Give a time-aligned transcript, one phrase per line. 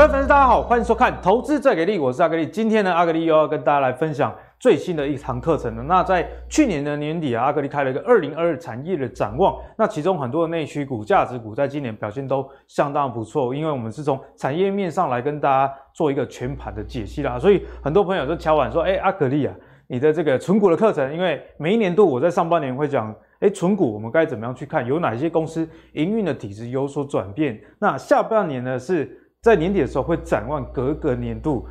[0.00, 2.46] 各位粉丝，大家好，欢迎收看《投资最给力》，我是阿格力。
[2.46, 5.82] 今天呢，阿格力又要跟大家来分享最新的一堂课程了。
[5.82, 9.54] 那在去年的年底啊，阿格力开了一个二零二二产业的展望。
[9.76, 17.38] 那其中很多的内需股、价值股在今年表现都相当不错，因为我们是从产业面上来跟大家做一个全盘的解析啦。
[17.38, 19.54] 所以很多朋友都敲碗说：“哎，阿格力啊，
[19.86, 24.86] 你的这个存股的课程，因为每一年度我在上半年会讲，哎，存股我们该怎么样去看？
[24.86, 27.60] 有哪些公司营运的体质有所转变？
[27.78, 31.66] 那下半年呢是？”在年底的时候会展望各个年度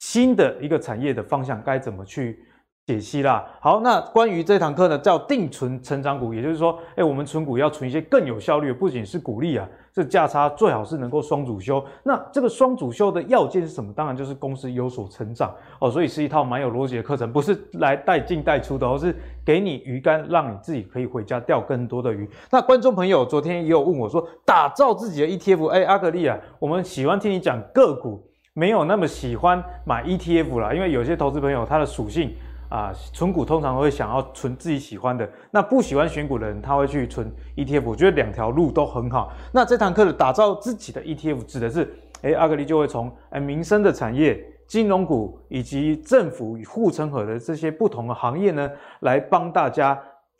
[0.00, 2.44] 新的一个产业的方向该怎么去
[2.86, 3.44] 解析啦。
[3.58, 11.84] 好，那关于这堂课呢，叫定存成长股，也就是说，哎，我们存股要存一些更有效率，不仅是股利啊，这价差最好是能够双主修。
[12.04, 13.92] 那这个双主修的要件是什么？
[13.92, 19.12] 当然就是公司有所成长哦，所以是一套蛮有逻辑的课程，不是来带进带出的，而是
[19.44, 22.30] 给你鱼竿，让你自己可以回家钓更多的鱼。
[22.52, 28.22] 那观众朋友昨天也有问我说，打造自己的 ETF，哎，阿格力啊，我们喜欢听你讲个股，
[28.52, 32.32] 没有那么喜欢买 ETF 啦，因为有些投资朋友他的属性
[32.68, 37.82] 啊，存股通常会想要存自己喜欢的，那不喜欢选股的人他会去存 ETF。
[37.84, 39.32] 我觉得两条路都很好。
[39.52, 44.44] 那这堂课的打造自己的 ETF 指的是，哎，阿格力就会从哎民生的产业。
[44.66, 49.96] 金融股以及政府与护城河的这些不同的行业呢，来帮大家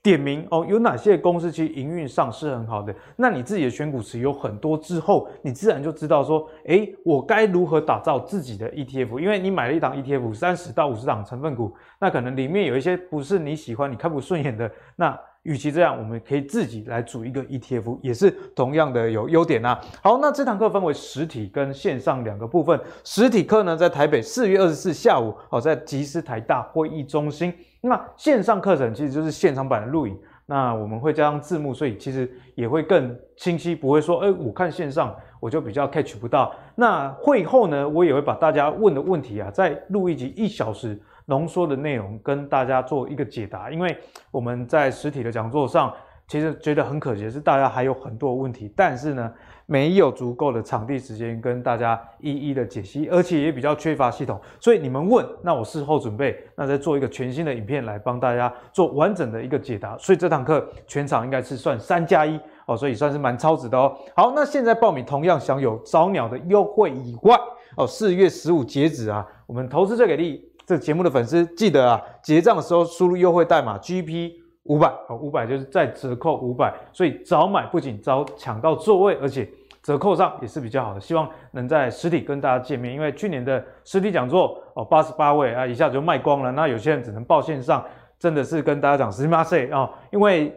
[0.07, 2.95] 点名哦，有哪些公司其实营运上是很好的。
[3.17, 9.19] 那你自己的选股池有很多之后，你自然就知道说，诶，我该如何打造自己的 ETF？
[9.19, 15.19] 因为你买了一档 ETF，三十到五十档成分股，那可能里面有一些不是你喜欢、你看不顺眼的，那。
[15.43, 19.81] 与其这样，我们可以自己来组一个 ETF，也是同样的有优点啊。
[20.03, 22.77] 好，那这堂课分为实体跟线上两个部分。
[23.05, 27.55] 实体课呢，在台北四月二十四下午，哦，在集思台大会议中心。
[27.89, 36.55] 那线上课程其实就是现场版的录影，那我们会加上字幕，所以其实也会更清晰，不会说，哎，我看线上我就比较 catch 不到。
[36.75, 41.01] 那会后呢，我也会把大家问的问题啊，再录一集一小时。
[41.29, 43.99] 浓缩的内容跟大家做一个解答，因为
[44.31, 45.93] 我们在实体的讲座上，
[46.29, 49.33] 其实觉得很可惜的是，大家还有很多问题，但是呢，
[49.67, 63.97] 没有足够的场地时间跟大家一一的解析，而且也比较缺乏系统，所以你们问，那我事后准备，那再做一个全新的影片来帮大家做完整的一个解答，所以这堂课全场应该是算三加一哦，所以算是蛮超值的哦。
[64.15, 67.37] 好，那现在报名同样享有早鸟的优惠以外
[67.77, 70.49] 哦，四月十五截止啊，我们投资最给力。
[70.65, 74.33] 这节目的粉丝记得啊，结账的时候输入优惠代码 GP
[74.69, 79.49] 五百，好，五百就是再折扣五百，所以早买不仅早抢到座位，而且
[79.83, 81.01] 折扣上也是比较好的。
[81.01, 86.53] 希望能在实体跟大家见面，因为去年的实体讲座哦，八十八位啊，一下子就卖光了。
[86.53, 87.85] 那有些人只能报线上，
[88.19, 90.55] 真的是跟大家讲实话说啊，因为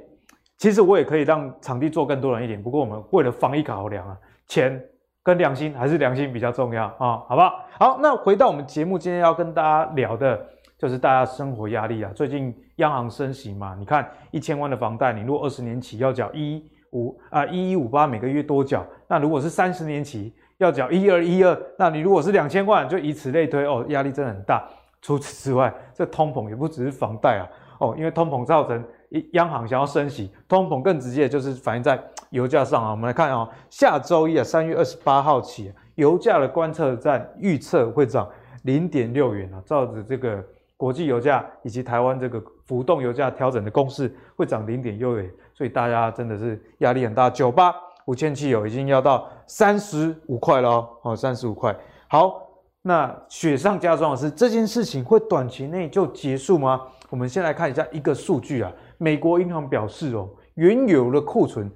[0.58, 4.82] 其实我也可以让场地坐更多人一点，不过我们为了防疫考量啊，钱。
[5.22, 7.66] 跟良心还是良心比较重要啊、好不好？
[7.78, 10.44] 好，那回到我们节目，今天要跟大家聊的
[10.78, 12.10] 就是大家生活压力啊。
[12.16, 24.68] 最近央行升息嘛，你看一千万的房贷，你如果二十年期要缴一五啊一一五八每个月多缴，那如果是三十年期要缴一二一二，那你如果是两千万，就以此类推哦，压力真的很大。
[25.02, 27.48] 除此之外，这通膨也不只是房贷啊，
[27.78, 28.84] 哦，因为通膨造成
[29.32, 31.98] 央行想要升息，通膨更直接就是反映在。
[32.32, 38.30] 油价上啊，我们来看啊，下周一啊，三月二十八号起，油价的观测站预测会涨
[38.66, 40.46] 零点六元啊，照着这个
[40.80, 47.30] 国际油价以及台湾这个浮动油价调整的公式，会涨零点六元，所以大家真的是压力很大。
[47.30, 47.76] 九八
[48.06, 51.76] 五千汽油已经要到三十五块了哦，三十五块。
[52.08, 52.42] 好，
[52.84, 56.88] 那雪上加霜的是，这件事情会短期内就结束吗？
[57.10, 61.70] 我们先来看一下一个数据啊，美国银行表示哦，原油的库存。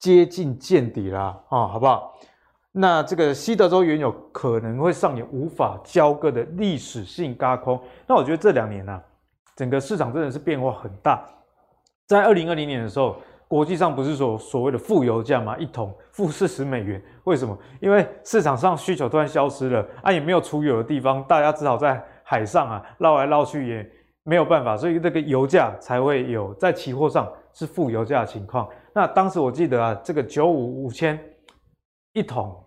[0.00, 2.12] 接近见底啦，啊，好不好？
[2.76, 7.80] 那这个西德州原油可能会上演无法交割的历史性轧空。
[8.04, 9.02] 那我觉得这两年呢、啊，
[9.54, 11.24] 整个市场真的是变化很大。
[12.08, 13.16] 在二零二零年的时候，
[13.46, 17.00] 国际上不是说所谓的负油价嘛，一桶负四十美元。
[17.22, 17.56] 为什么？
[17.80, 23.90] 因为市场上需求突然消失了啊，也没有储油的地方，大家只好在海上啊绕来绕去，也
[24.24, 28.68] 没有办法，所以这个油价才会有在期货上是负油价的情况。
[28.92, 31.16] 那当时我记得啊，这个九五五千
[32.14, 32.63] 一桶，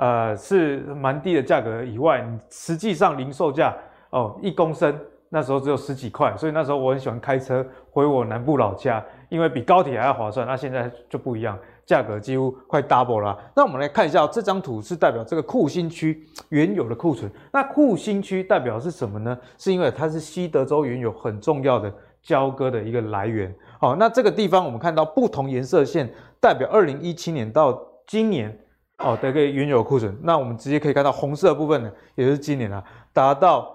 [0.00, 3.76] 呃，是蛮低的价格以外，实际上零售价
[4.08, 4.98] 哦，一公升
[5.28, 10.46] 那时候只有十几块，所以那时候我很喜欢开车回我南部老家，因为比高铁还要划算。
[10.46, 13.38] 那现在就不一样，价格几乎快 double 了。
[13.54, 17.30] 那我们来看一下这张图，是代表这个库欣区原有的库存。
[17.52, 19.38] 那库欣区代表是什么呢？
[19.58, 21.92] 是因为它是西德州原有很重要的。
[22.22, 26.06] 交割的一个来源，好，那这个地方我们看到不同颜色线
[26.38, 28.54] 代表二零一七年到今年
[29.00, 30.16] 哦的一个原油库存。
[30.22, 32.82] 那我们直接可以看到红色的部分呢，也就是今年啊，
[33.12, 33.74] 达到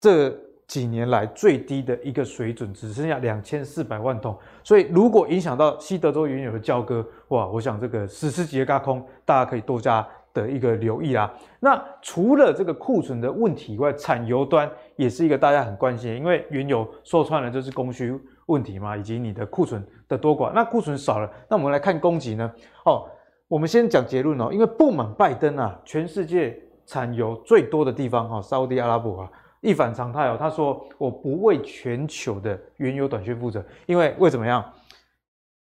[0.00, 0.30] 这
[0.66, 4.36] 几年来最低的一个水准，只剩下两千四百万桶。
[4.64, 11.32] 所以如果影响到西德州原油的交割，哇，我想这个史诗级的轧空，大家可以多加的一个留意啦。
[11.60, 20.52] 那除了这个库存的问题以外，产油端也是一个大家很关心，因为原油说穿了就是供需问题嘛，以及你的库存的多寡。
[20.52, 22.52] 那库存少了，那我们来看供给呢？
[22.84, 23.08] 哦，
[23.48, 34.64] 我们先讲结论哦，因为不满拜登啊，全世界产油最多的地方哈，沙乌地阿拉伯啊，一反常态哦，他说我不为全球的原油短缺负责，因为为什么样？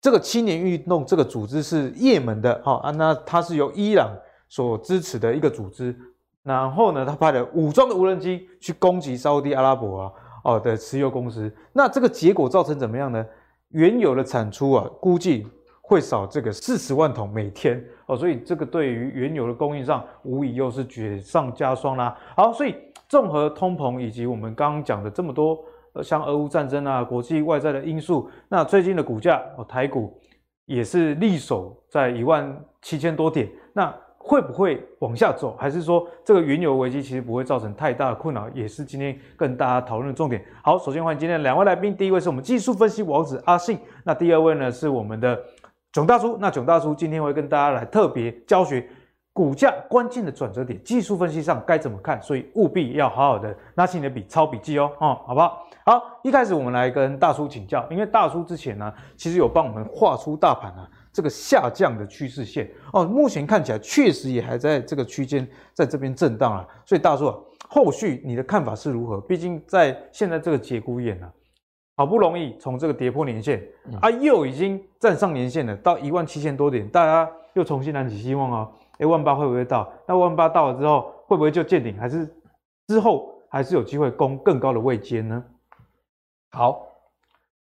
[0.01, 4.09] 这个青年运动这个组织是也门的哈啊，那它是由伊朗。
[4.50, 5.95] 所支持的一个组织，
[6.44, 10.12] 然后呢，他派了武装的无人机去攻击沙乌地阿拉伯啊
[10.44, 13.25] 哦的石油公司，那这个结果造成怎么样呢？
[13.69, 15.47] 原油的产出啊，估计
[15.93, 22.17] 会少这个四十万桶每天哦，所以这个对于原油的供应上，无疑又是雪上加霜啦。
[22.35, 22.75] 好，所以
[23.07, 25.63] 综合通膨以及我们刚刚讲的这么多，
[26.01, 30.19] 像俄乌战争啊，国际外在的因素，那最近的股价哦，台股
[30.65, 33.93] 也是力守在一万七千多点，那。
[34.25, 40.41] 会不会往下走，还是说这个原油危机其实不会造成太大的困扰，也是今天跟大家讨论的重点。
[40.63, 45.37] 好，首先欢迎今天的两位来宾，第一位是我们技术分析王子阿信，那第二位呢是我们的
[45.93, 46.35] 囧大叔。
[46.37, 48.85] 那囧大叔今天会跟大家来特别教学
[49.31, 55.65] 股价关键的转折点，技术分析上该怎么看，所以务必要好好的拿起你的笔抄笔记哦，哦，好不好？
[55.85, 60.89] 好，一开始我们来跟大叔请教，因为大叔之前呢，其实有帮我们画出大盘啊。
[61.11, 66.67] 这个下降的趋势线哦，目前看起来确实也还在这个区间，在这边震荡啊。
[66.87, 67.37] 所以大叔啊，
[67.69, 69.21] 后续你的看法是如何？
[69.21, 71.31] 毕竟在现在这个节骨眼啊，
[71.95, 73.63] 好不容易从这个跌破年线
[74.01, 78.71] 啊，又已经站上年线了，到一万七千多点，大家又重新燃起希望哦。
[78.97, 79.91] 哎，万八会不会到？
[80.07, 81.97] 那万八到了之后，会不会就见顶？
[81.97, 82.27] 还是
[82.87, 85.43] 之后还是有机会攻更高的位阶呢？
[86.51, 86.87] 好，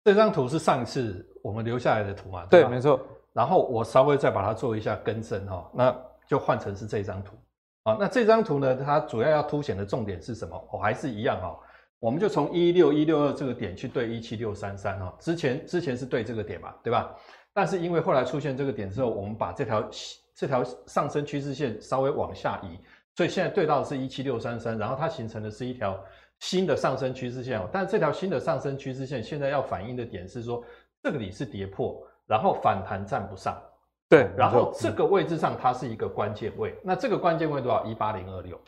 [0.04, 2.46] 这张图是上一次我们留下来的图嘛？
[2.50, 3.00] 对，没错。
[3.32, 5.94] 然后我稍微再把它做一下更正哈，那
[6.26, 7.36] 就换成是这张图
[7.82, 7.96] 啊。
[8.00, 10.68] 那这张图呢，它主要要凸显的重点是什么？
[10.72, 11.58] 我还是一样哈，
[12.06, 15.12] 我们就从一六一六二这个点去对一七六三三哈。
[15.18, 17.12] 之前之前是对这个点嘛，对吧？
[17.52, 19.90] 但是因为后来出现这个点之后，我们把这条
[20.32, 22.78] 这条上升趋势线稍微往下移，
[23.16, 25.98] 所以现在对到的是一七六三三，然后它形成的是一条
[26.38, 27.68] 新的上升趋势线哦。
[27.72, 30.62] 但是这条新的上升趋势线现在要反映的点是说，
[31.02, 32.00] 这个里是跌破。
[32.28, 33.60] 然后反弹站不上，
[34.08, 37.84] 对，然后这个位置上它是一个关键位，嗯、那这个关键位多少？
[37.84, 38.60] 一八零二六，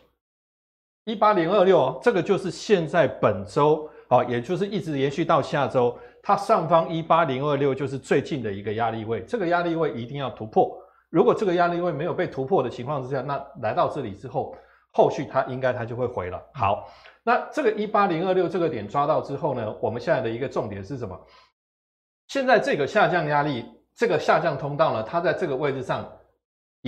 [1.08, 10.70] 一八零二六，这个就是现在本周啊，也就是一直延续到下周，它上方一八零二六就是最近的一个压力位，这个压力位一定要突破。
[11.08, 14.54] 如果这个压力位没有被突破的情况之下，那来到这里之后，
[14.92, 16.38] 后续它应该它就会回了。
[16.52, 16.86] 好，
[17.22, 21.18] 那这个一八零二六这个点抓到之后呢，我们现在的一个重点是什么？
[22.26, 23.64] 现在这个下降压力，
[23.96, 26.06] 这个下降通道呢，它在这个位置上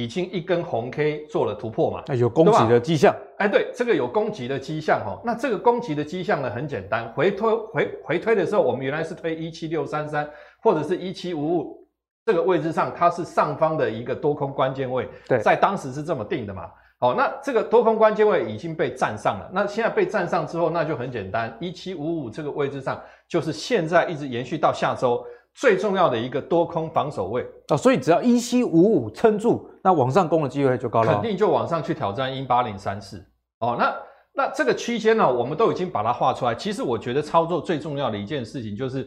[0.01, 2.03] 已经一根红 K 做了突破嘛？
[2.15, 3.15] 有攻击的迹象。
[3.39, 5.21] 哎，对，这个有攻击的迹象哈。
[5.25, 10.29] 那这个攻击的迹象呢，很简单，回推回回推的时候，我们原来是推一七六三三
[10.63, 11.87] 或者是一七五五
[12.25, 16.71] 这个位置上，它是上方的一个多空关键位，对，在当时是这么定的嘛。
[16.99, 19.51] 好，那这个多空关键位已经被站上了。
[19.55, 25.25] 那现在被站上之后，那就很简单，一七五五这个位置上，就是现在一直延续到下周
[25.61, 27.77] 最重要的一个多空防守位哦。
[27.77, 33.23] 所以只要一七五五撑住，那往上攻的机会就高了，肯定就往上去挑战一八零三四。
[33.59, 33.95] 哦，那
[34.33, 36.55] 那这个区间呢，我们都已经把它画出来。
[36.55, 39.07] 其实我觉得操作最重要的一件事情就是。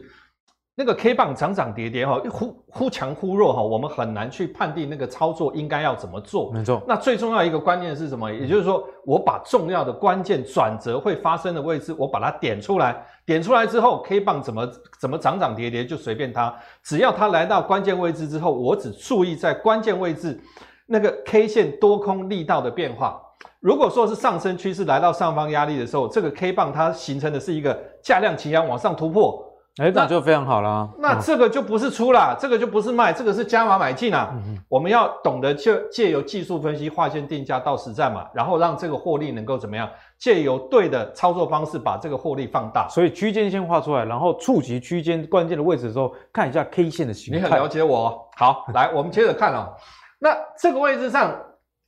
[0.76, 6.50] 那个 K 棒涨涨跌跌哈，忽忽强忽弱哈，我们很难去判定那个操作应该要怎么做。
[6.52, 6.82] 没错。
[6.84, 8.28] 那最重要一个关键是什么？
[8.32, 13.00] 也就是说，我把重要的关键转折会发生的位置，我把它点出来。
[13.24, 16.52] 点出来之后，K 棒怎么怎么涨涨跌跌就随便它，
[16.82, 20.40] 只要它来到关键位置之后，我只注意在关键位置
[20.86, 23.20] 那个 K 线多空力道的变化。
[23.60, 29.40] 如果说是上升趋势来到上方压力的时候，这个 K 棒它形成的是一个价量齐扬往上突破。
[29.82, 30.88] 哎，那就非常好啦。
[30.98, 34.30] 那这个就不是出啦，这个就不是卖，这个是加码买进啊。
[34.32, 39.90] 嗯、我们要懂得借借由技术分析划线定价到实战嘛，然后让这个获利能够怎么样？
[40.16, 42.86] 借由对的操作方式把这个获利放大。
[42.88, 47.40] 所以区间先画出来，然后触及区间关键的位置的时候，看一下 K 线的形态。
[47.40, 48.28] 你很了解我。
[48.36, 49.74] 好，来，我们接着看哦。
[50.20, 51.36] 那这个位置上，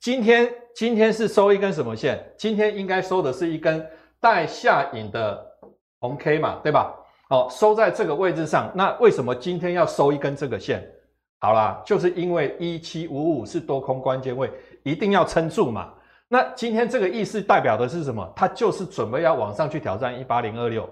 [0.01, 2.21] 今天今天是收一根什么线？
[2.37, 3.87] 今天应该收的是一根
[4.19, 5.41] 带下影的
[6.01, 6.93] 红 K 嘛，对吧？
[7.29, 10.81] 好，收在这个位置上，那为什么今天要收一根这个线？
[11.39, 14.49] 好啦，就是因为一七五五是多空关键位，
[14.83, 15.89] 一定要撑住嘛。
[16.29, 18.31] 那今天这个意思代表的是什么？
[18.35, 20.89] 它就是准备要往上去挑战一八零二六。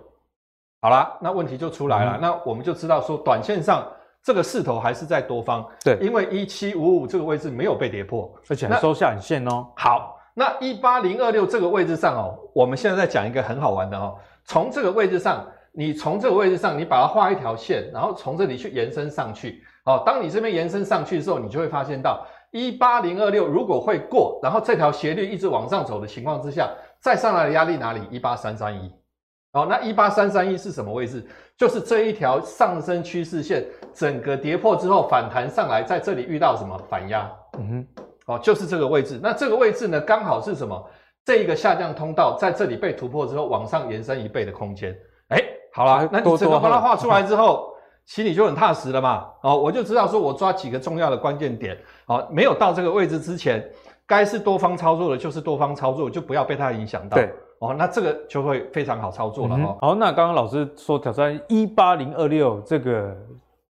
[0.82, 2.18] 好啦，那问题就出来了。
[2.18, 3.88] 嗯、那我们就知道说，短线上
[4.22, 5.66] 这个势头还是在多方。
[5.84, 9.68] 对，因为一七五五这个位置没有被跌破，而且还收下影线哦。
[9.78, 14.16] 好，那一八零二六这个位置上哦，我们现在在讲一个很好玩的哦。
[14.44, 15.44] 从这个位置上，
[15.76, 19.64] 你从这个位置上，你把它画一条线，然后从这里去延伸上去。
[19.86, 22.26] 哦，当你这边延伸上去的时候，你就会发现到。
[22.52, 26.70] 一八零二六如果会过，然后这条斜率一直往上走的情况之下，
[27.02, 28.00] 再上来的压力哪里？
[28.10, 28.90] 一八三三一。
[29.52, 31.26] 哦，那一八三三一是什么位置？
[31.58, 37.30] 就是这一条上升趋势线整个跌破之后反弹上来，在这里遇到什么反压？
[37.58, 37.88] 嗯哼，
[38.28, 39.20] 哦，就是这个位置。
[39.22, 40.82] 那这个位置呢，刚好是什么？
[41.26, 44.96] 这一个下降通道在这里被突破之后，往上延伸一倍的空间。
[45.76, 47.72] 哎，好了，那你整个把它画出来之后。
[48.06, 53.68] 心里就很踏实了嘛，哦，我就知道说，我抓几个重要的关键点，哦，没有到这个位置之前，
[54.06, 59.76] 该是多方操作的，就是多方操作，就不要被它影响到，对，哦，那这个就会非常好操作了哦。
[59.82, 63.12] 好，那刚刚老师说挑战一八零二六这个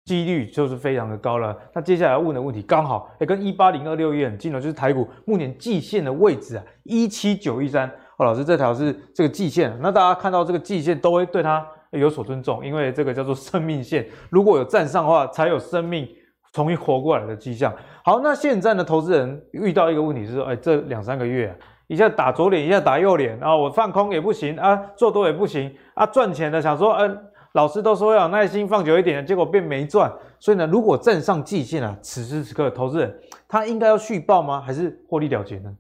[0.05, 1.57] 几率就是非常的高了。
[1.73, 7.89] 那接下来问的问题刚好也跟一八零二六也很近了，就是台股目前季线的位置啊，一七九一三。
[8.17, 11.65] 哦，老师这条是这个季线，那大家看到这个季线都会对它。
[11.99, 16.09] 有所尊重，因为这个叫做生命线，如果有站上的话，才有生命
[16.53, 17.75] 重新活过来的迹象。
[18.05, 27.19] 好，那现在呢，投资人遇到一个问题是说，哎，这两三个月啊，一下打左脸，一下打右脸，然后我放空也不行啊，做多也不行啊，赚钱的想说，嗯、
[27.53, 30.13] 老师都说要耐心放久一点，结果变没赚。
[30.39, 34.61] 所以呢，如果站上季线啊，此时此刻投资人他应该要续报吗？
[34.61, 35.75] 还是获利了结呢？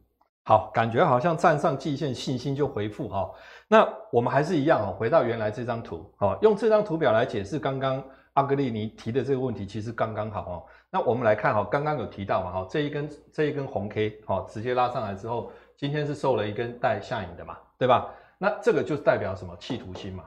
[0.47, 3.30] 好，感觉好像站上季线，信心就回复哈。
[3.68, 8.02] 那我们还是一样哦，回到原来这张图哦，用这张图表来解释刚刚
[8.35, 10.62] 阿格力你提的这个问题，其实刚刚好哦。
[10.90, 18.11] 那我们来看哈，刚刚有提到嘛哈，这一根这一根红 K 哦，直接拉上来之后，今天是收了一根带下影的嘛，对吧？
[18.38, 19.56] 那这个就代表什么？
[19.59, 20.25] 企图心嘛。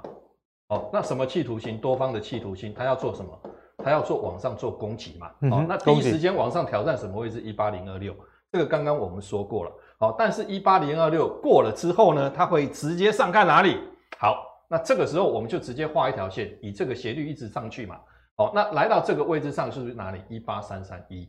[0.70, 1.78] 哦，那什么企图心？
[1.80, 3.40] 多方的企图心，他要做什么？
[3.78, 5.32] 他要做往上做攻击嘛。
[5.52, 7.40] 哦，那第一时间往上挑战什么位置？
[7.40, 8.14] 一八零二六，
[8.52, 9.72] 这个刚刚我们说过了。
[10.00, 13.80] 好，但是一八零二六过了之后呢，它会直接上看哪里？
[14.20, 17.96] 好，那这个时候我们就直接画一条线，以这个斜率一直上去嘛。
[18.36, 20.22] 好，那来到这个位置上是不是哪里？
[20.30, 21.28] 一八三三一。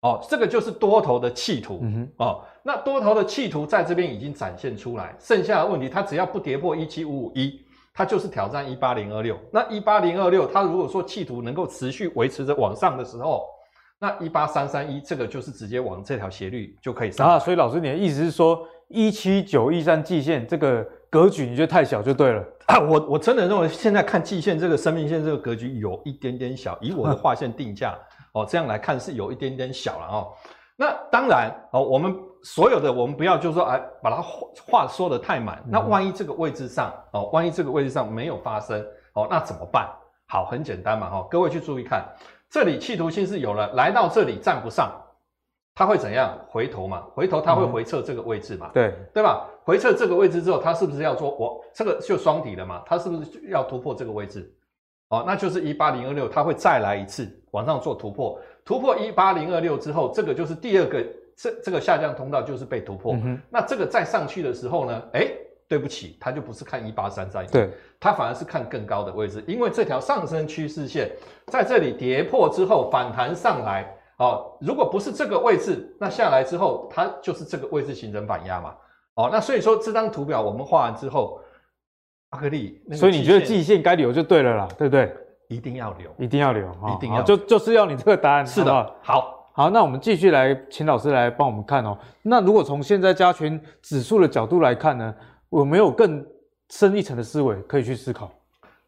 [0.00, 1.78] 哦，这个就是多头的企图。
[1.82, 2.24] 嗯哼。
[2.24, 7.60] 哦，那多头的企图在这边已经展现出来，剩下的问题，它只要不跌破一七五五一，
[7.94, 9.38] 它就是挑战一八零二六。
[9.52, 13.46] 那一八零二六，它如果说企图能够持续维持着往上的时候。
[14.00, 22.80] 那一八三三一这个就是直接往这条斜率就可以上啊，所以老师你的意思是说一七九一三季线这个格局你觉得太小就对了啊？
[22.80, 27.94] 我我真的认为现在看季线这个生命线这个格局有一点点小，以我的 画线定价
[28.32, 30.32] 哦，这样来看是有一点点小了哦。
[30.76, 34.22] 那当然哦，我们所有的我们不要就是说哎把它
[34.66, 39.86] 话说得太满，那万一这个位置上哦，万一这个位置上没有发生哦，那怎么办？
[40.26, 42.02] 好，很简单嘛哈，各位去注意看。
[42.50, 44.92] 这里企图心是有了，来到这里站不上，
[45.74, 46.36] 它会怎样？
[46.48, 49.46] 回头嘛，回头它会回撤这个位置嘛，嗯、对对吧？
[49.64, 52.82] 回撤这个位置之后，它是不是要说我这个就双底了嘛？
[52.84, 54.52] 它是不是要突破这个位置？
[55.10, 61.04] 哦，那就是一八零二六，它会再来一次往上做突破，突破一八零二六之后，这个就是第二个
[61.36, 63.14] 这这个下降通道就是被突破。
[63.14, 65.02] 嗯、那这个再上去的时候呢？
[65.12, 65.36] 诶
[65.70, 71.08] 对不起，它就不是看一八三三一，对，它反而是看更高的位置，因为这条上升趋势线
[71.46, 73.86] 在这里跌破之后反弹上来，
[74.16, 78.74] 哦，如果不是这个位置，那下来之后它就是这个位置形成反压嘛，
[79.14, 81.40] 哦，那所以说这张图表我们画完之后，
[82.30, 85.14] 阿克力，所以你觉得季线该留就对了啦，对不对？
[85.46, 95.14] 一定要留，一定要留，一定要，就就是要你这个答案，是的，好，好，好，那我们继续来请老师来帮我们看哦，那如果从现在加权指数的角度来看呢？
[95.50, 96.26] 我没有更
[96.70, 98.32] 深一层的思维可以去思考，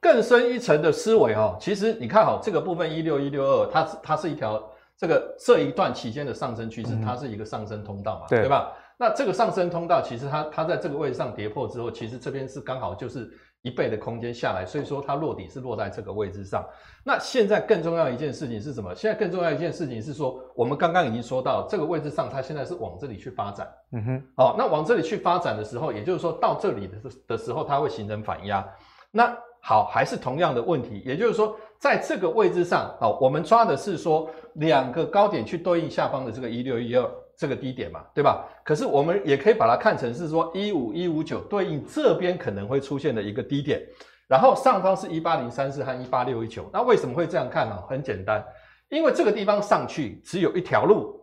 [0.00, 4.62] 更深一层的思维哈，其实你看好这个部分一六一六二，它它是一条
[4.97, 8.73] 这个这一段期间的上升趋势，它是一个上升通道嘛，对，对吧？
[8.97, 13.31] 那这个上升通道其实它它在这个位置上跌破之后，其实这边是刚好就是。
[13.62, 16.64] 一倍的空间下来，所以说它落底是落在这个位置上。
[17.04, 18.95] 那现在更重要一件事情是什么？
[18.95, 23.69] 现在更重要一件事情是说，我们刚刚已经说到这个位置上，它现在是往这里去发展。
[23.92, 24.23] 嗯哼。
[24.37, 26.97] 好，那往这里去发展的时候，也就是说到这里的
[27.28, 28.66] 的时候，它会形成反压。
[29.11, 37.09] 那好，还是同样的问题，也就是说，在这个位置上，好，我们抓的是说两个高点去对应下方的这个一六一二。
[37.39, 38.45] 这个低点嘛，对吧？
[38.65, 43.83] 可是我们也可以把它看成是说一五一五九对应这边可能会出现的一个低点，
[44.29, 46.69] 然后上方是一八零三四和一八六一九。
[46.73, 47.77] 那为什么会这样看呢？
[47.89, 48.45] 很简单，
[48.89, 51.21] 因为这个地方上去只有一条路，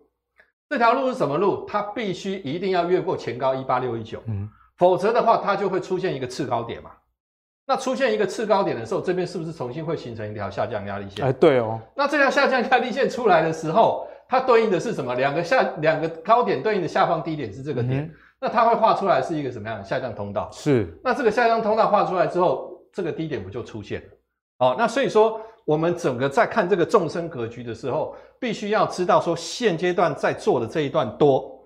[0.70, 1.66] 这条路是什么路？
[1.68, 6.92] 它必须一定要越过前高一八六一九，嗯，否则的话它就会出现一个次高点嘛。
[7.66, 11.24] 那出现一个次高点的时候，这边是不是重新会形成一条下降压力线？
[11.24, 11.80] 哎，对哦。
[11.96, 15.16] 那这条下降压力线出来的时候，它对应的是什么？
[15.16, 20.48] 两个下两个高点对应的下方低点是这个点，嗯、那它会画出来是一个什么样的下降通道？
[20.54, 20.96] 是。
[21.04, 24.08] 那这个下降通道画出来之后，这个低点不就出现了？
[24.60, 31.66] 哦，那所以说我们整个在看这个纵深格局的时候，必须要知道说现阶段在做的这一段多，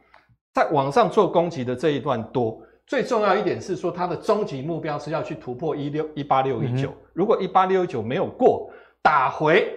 [0.53, 2.61] 在往上做攻击的这一段多。
[2.87, 6.93] 最重要一点是说，它的终极目标是要去突破一六一八六一九。
[7.13, 8.69] 如果一八六一九没有过，
[9.01, 9.73] 打回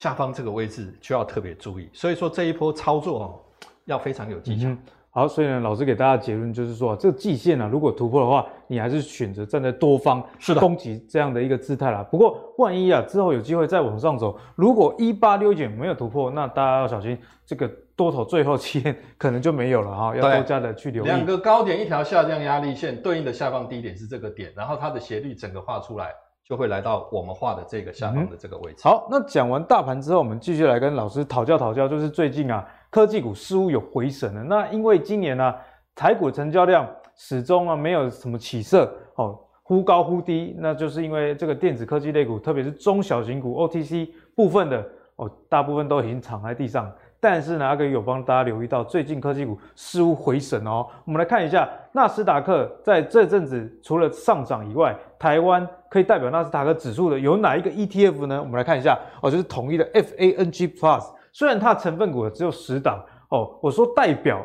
[0.00, 1.88] 下方这个位置就要特别注意。
[1.92, 3.38] 所以说这一波操作哦，
[3.84, 4.68] 要非常有技巧。
[4.68, 4.78] 嗯、
[5.10, 12.02] 好，所以呢，老师给大家结论就是说，这个季线呢、啊，如果突破的话，你还是选择站在多方是的攻击这样的一个姿态啦。
[12.10, 17.16] 不过万一啊之后有机会再往上走，如果一八六一九没有突破，那大家要小心
[17.46, 17.70] 这个。
[18.00, 21.06] 多头最后期限 可能就没有了哈，要多加的去留意。
[21.06, 26.10] 两个高点，一条下降压力线，对应的下方低点是这个点，然后它的斜率整个画出来，
[26.50, 28.80] 就会来到我们画的这个下方的这个位置。
[28.80, 34.42] 嗯、好，那讲完大盘之后，我们继续来跟老师讨教讨教，就是最近啊，科技股似乎有回神了。
[34.42, 35.56] 那因为今年呢、啊，
[35.94, 46.92] 台股成交量始终啊没有什么起色，哦，忽高忽低，那就是因为这个电子科技类股，特别是中小型股 OTC 部分的哦，大部分都已经躺在地上。
[47.22, 50.86] 但是呢，阿哥有帮大家留意到，最近科技股似乎回神哦。
[51.04, 58.40] 我们来看一下纳斯达克在这阵子除了上涨以外，台湾可以代表纳斯达克指数的有哪一个 ETF 呢？
[58.40, 61.04] 我们来看一下哦，就是统一的 FANG Plus。
[61.30, 64.42] 虽然它成分股只有十档哦，我说代表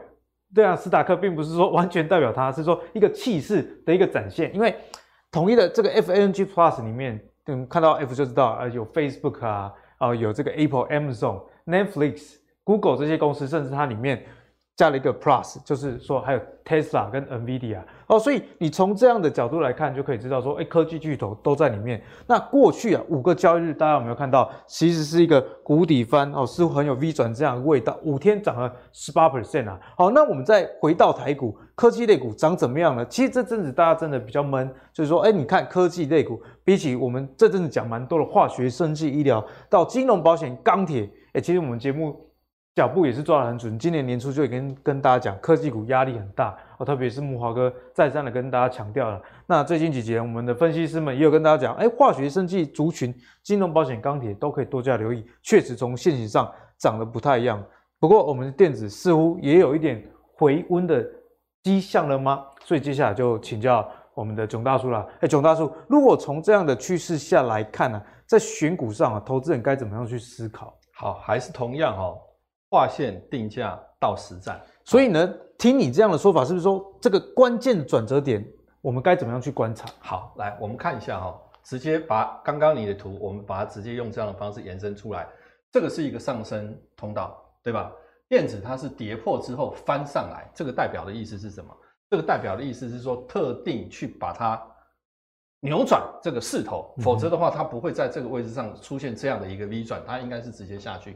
[0.54, 4.54] 对纳斯达克，并不是说完全代表它，是说一个气势的一个展现。
[4.54, 4.76] 因为
[5.32, 12.40] 统一的这个 FANG Plus 里面，嗯，看到 F 就知道啊，有 Facebook 啊，啊，有这个 Apple、Amazon、Netflix。
[12.66, 14.22] Google 这些公司，甚至它里面
[14.76, 22.04] 加了一个 Plus，就是说还有 Tesla 跟 NVIDIA 哦，所以你从这样的角度来看，就可以知道说，哎，科技巨头都在里面。
[22.28, 27.98] 那过去啊，五个交易日，大家有没有看到，其实是一个谷底翻哦，似乎很有 V 转这样的味道。
[28.04, 29.80] 五天涨了十八 percent 啊。
[29.96, 33.06] 好，那我们再回到台股，科技类股涨怎么样呢？
[33.06, 42.25] 其实这阵子大家真的比较闷，就是说，哎，你看科技类股，比起我们这阵子讲蛮多的化学、生技、医疗，到金融、保险、钢铁，哎，其实我们节目。
[42.76, 49.22] 脚步也是抓得很准，今年年初就已经跟大家讲，科技股压力很大哦，特别是木华哥再三的跟大家强调了。
[49.48, 57.64] 那最近几节，我们的分析师们也有跟大家讲，哎，化学、生技族群、金融、保险、钢铁都可以多加留意，确实从现形上涨得不太一样。
[57.98, 61.02] 不过，我们的电子似乎也有一点回温的
[61.64, 62.44] 迹象了吗？
[62.66, 65.08] 所以接下来就请教我们的囧大叔了。
[65.22, 70.78] 哎，囧大叔，如果从这样的趋势下来看呢、啊，在选股上啊，投资人该怎么样去思考？
[70.94, 72.20] 好，还是同样哦。
[72.70, 78.46] 划线定价到实战，所以呢，听你这样的说法，是不是说这个关键转折点，
[78.82, 79.88] 我们该怎么样去观察？
[80.00, 85.28] 好，来我们看一下哈，直接把刚刚你的图，我们把它直接用这样的方式延伸出来。
[85.72, 87.92] 这个是一个上升通道，对吧？
[88.28, 91.72] 电子它是跌破之后翻上来，这个代表的意思是什么？
[92.10, 94.62] 这个代表的意思是说，特定去把它
[95.60, 101.16] 扭转这个势头，否则的话，它不会在这个位置上出现这样的一个 V 转，它应该是直接下去。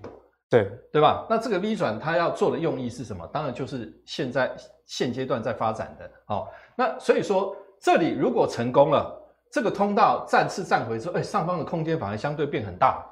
[0.50, 1.28] 对对吧？
[1.30, 3.28] 那这个 V 转它要做的用意是什么？
[3.28, 4.52] 当然就是现在
[4.88, 6.10] 现阶段在发展的。
[6.26, 9.16] 好，那所以说这里如果成功了，
[9.52, 13.06] 这个通道再次站回之后，哎，上方的空间反而相对变很大。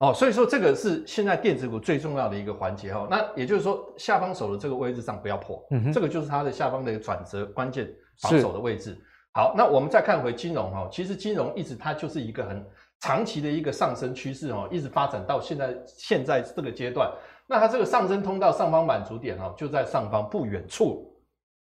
[0.00, 3.08] 哦，所以说这个是现在电子股最重要的一个环节哦。
[3.10, 7.88] 那也就是说，下方手的这个位置上不要破，嗯哼，这个就是它的下方的一个转折关键
[8.20, 8.94] 防守的位置。
[9.32, 12.62] 好，那我们再看回金融哦，其实金融一直它就是一个很。
[13.00, 17.10] 长期的一个上升趋势哦，一直发展到现在现在这个阶段，
[17.46, 21.12] 那它这个上升通道上方满足点哦，就在上方不远处。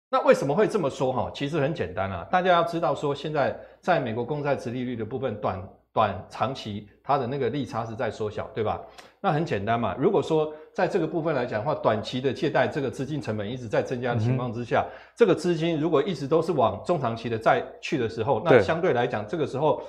[0.09, 1.29] 那为什么会这么说哈？
[1.33, 8.79] 其实很简单啊，大家要知道说，现在在美国公债值利率的部分，短短长期它的那个利差是在缩小，对吧？
[9.19, 19.81] 那很简单嘛，如果说在这个部分来讲的话，短期的借贷这个资金成本一直在增加的情况之下，嗯、这个资金如果一直都是往中长期的债去的时候，那相对来讲，这个时候。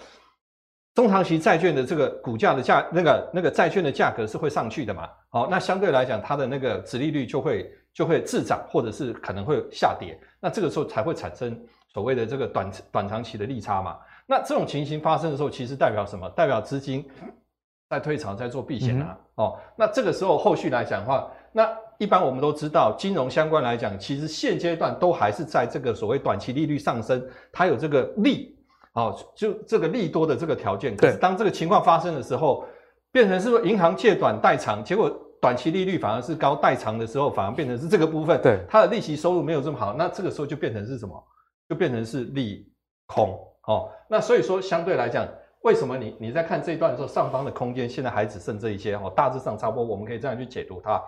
[0.99, 5.09] 中长期债券的这个股价的价，那个那个债券的价格是会上去的嘛？
[5.29, 10.19] 好，那相对来讲，它的那个殖利率就会就会滞涨，或者是可能会下跌。
[10.41, 11.57] 那这个时候才会产生
[11.87, 13.97] 所谓的这个短短长期的利差嘛？
[14.27, 16.29] 那这种情形发生的时候，其实代表什么？
[16.31, 17.09] 代表资金
[17.89, 19.17] 在退潮，在做避险啊。
[19.37, 28.58] 嗯、哦，那这个时候后续来讲的话，那一般我们都知道，金融相关来讲，其实现阶段都还是在这个所谓短期利率上升，它有这个利。
[28.99, 32.65] 哦，就这个利多的这个条件，可是当这个情况发生的时候，
[33.13, 35.09] 变成是说银行借短贷长，结果
[35.41, 41.15] 短期利率反而是高，贷长的时候反而变成是这个部分，对，它的利息收入没有这么好，那这个时候就变成是什么？
[41.69, 42.67] 就变成是利
[43.07, 43.89] 空哦。
[44.09, 45.29] 那所以说相对来讲，
[45.63, 51.01] 为什么你你在看这一段的时候，上方的空间现在还只剩这一些哦，大致上差不多，我们可以这样去解读它。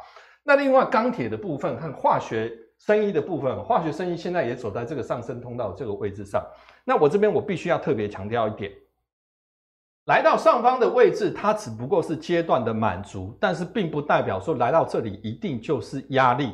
[0.45, 6.45] 那另外钢铁的部分和化学生意的部分，化学生意现在也走在这个上升通道这个位置上。
[6.91, 8.73] 那我这边我必须要特别强调一点，
[10.07, 16.53] 来到上方的位置，它只不过是阶段的满足，但是并不代表说来到这里一定就是压力，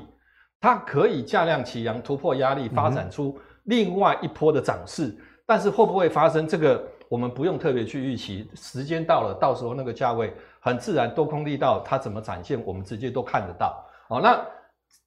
[0.61, 5.07] 它可以价量齐扬突破压力，发展出另外一波的涨势。
[5.07, 13.83] 嗯、但是会不会发生这个，我们不用特别去预期，时间到了，到时候那个价位很自然多空力道它怎么展现，我们直接都看得到。
[14.07, 14.47] 好，那。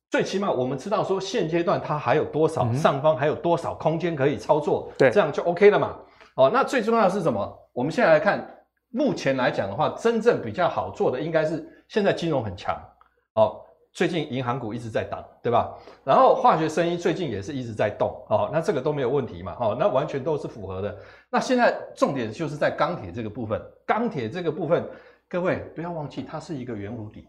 [0.09, 5.95] 最起码我们知道说现阶段它还有多少上方还有多少空间可以操作，对，这样就 OK 了嘛。
[6.35, 7.57] 哦，那最重要的是什么？
[7.73, 8.47] 我们现在来看，
[8.89, 12.75] 目前来讲的话，真正比较好做的应该是现在金融很强
[13.35, 15.77] 哦，最近银行股一直在涨，对吧？
[16.03, 20.97] 然后化学生意最近也是一直在动哦，那这个都没有问题嘛，哦，那完全都是符合的。
[21.29, 24.89] 那现在重点就是在钢铁这个部分，钢铁这个部分，
[25.27, 27.27] 各位不要忘记它是一个圆弧底。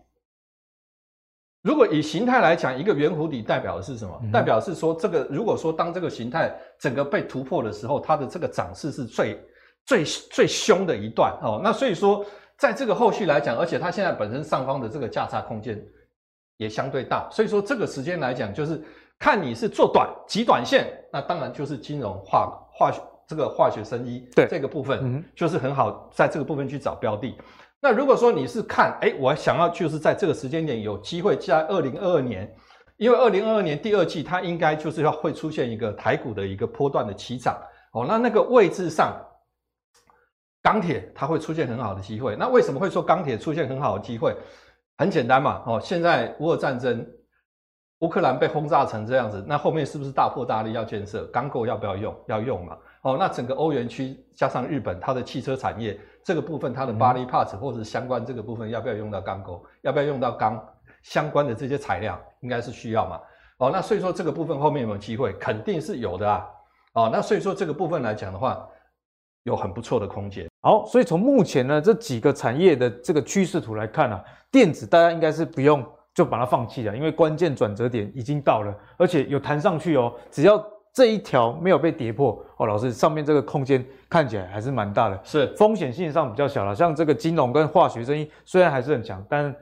[1.63, 4.19] 如果以形态来讲，一个圆弧底代表的是什么？
[4.23, 9.39] 嗯、代表是说，这个如果说当这个形态整个被突破的时候，它的这个涨势是最
[9.85, 11.61] 最最凶的一段哦。
[11.63, 12.25] 那所以说，
[12.57, 15.79] 在这个后续来讲，而且它现在本身上方的这个价差空间
[16.57, 18.83] 也相对大，所以说这个时间来讲，就是
[19.19, 27.37] 看你是做短极短线，那当然就是金融化化学这个化学生医对这个部分，嗯，就是很好在这个部分去找标的。
[27.83, 32.55] 那如果说你是看，哎，我想要就是在这个时间点有机会在二零二二年，
[32.99, 37.59] 因为二零二二年第二季它应该就是要会出现一个台股的一个波段的起涨
[37.95, 39.17] 哦，那那个位置上，
[40.63, 42.37] 钢铁它会出现很好的机会。
[42.37, 44.37] 那为什么会说钢铁出现很好的机会？
[44.99, 47.07] 很简单嘛，哦，现在乌俄战争，
[48.01, 52.15] 乌克兰被轰炸成这样子，那后面是不是大破大立要建设钢构要不要用？
[52.27, 55.99] 要用嘛，哦，那整个欧元区加上日本，它的汽车产业。
[56.23, 59.65] 这个部分它的 body parts 或者是相关这个部分要不要用到钢构？
[59.83, 60.63] 要不要用到钢
[61.03, 62.21] 相关的这些材料？
[62.41, 63.21] 应该是需要嘛。
[63.59, 65.33] 哦，那所以说这个部分后面有没有机会？
[65.35, 66.47] 肯定是有的啊。
[66.93, 68.69] 哦，那所以说这个部分来讲的话，
[69.45, 70.49] 有很不错的空间。
[70.61, 80.63] 好，所以从目前呢这几个产业的这个趋势图来看啊，电子大家应该是不用就把它放弃了，因为关键转折点已经到了，而且有弹上去哦，只要。
[80.93, 86.75] 这一条没有被跌破哦，老师，上面这个空间看起来还是蛮大的，是风险性上比较小了。
[86.75, 89.55] 像这个金融跟化学生意虽然还是很强，但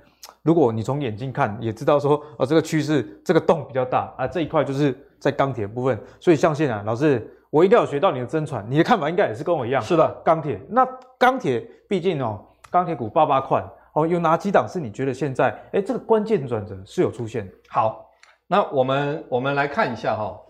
[0.43, 6.01] 如果你从眼睛看也知道说哦，这个趋势这个洞比较大啊，这一块就是在钢铁部分。
[6.19, 9.83] 所以相信啊，老师，我一定要学到你的真传，你的看法应该也是跟我一样。
[9.83, 10.87] 是的，钢铁那
[11.19, 13.63] 钢铁毕竟哦，钢铁股八八块
[13.93, 17.47] 哦，有哪几档是你觉得现在哎这个关键转折是有出现？
[17.69, 18.09] 好，
[18.47, 20.41] 那我们我们来看一下哈、哦。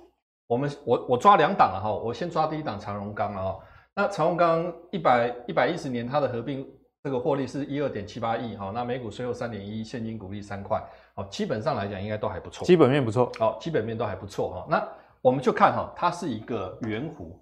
[0.49, 3.55] 我们我我抓两档了哈，我先抓第一档长荣钢啊，
[3.95, 6.67] 那长荣钢一百一百一十年它的合并
[7.05, 10.83] 这个获利是一二点七八亿哈，那每股税后三点一，现金股利三块，
[11.15, 14.89] 好，基本上来讲应该都还不错，基本面不错，好，基本面都还不错哈，那
[15.21, 17.39] 我们就看哈，它是一个圆弧，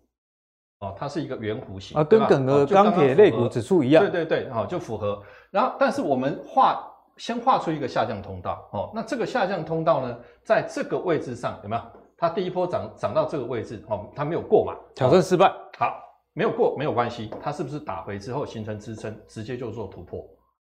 [0.80, 6.84] 哦，它是一个圆弧形啊，跟整个钢铁类股指数一样，对对对，好，就符合，然后但是我们画
[7.18, 11.82] 先画出一个下降通道，哦，那这个下降通道呢，在这个位置上有没有？
[12.16, 15.52] 它第一波涨涨到这个位置，哦，它没有过嘛，挑战失败。
[15.78, 16.02] 好，
[16.32, 20.26] 没有过没有关系，它是不是打回之后形成支撑，直接就做突破？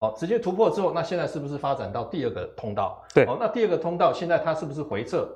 [0.00, 3.02] 好，直接突破之后，那现在是不是发展到第二个通道？
[3.14, 5.28] 对，哦，那第二个通道现在它是不是回撤？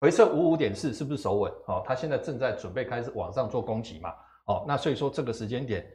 [0.00, 1.52] 回撤五五点四，是不是守稳？
[1.66, 4.10] 哦，它现在正在准备开始往上做攻击嘛？
[4.46, 5.86] 哦，那所以说这个时间点，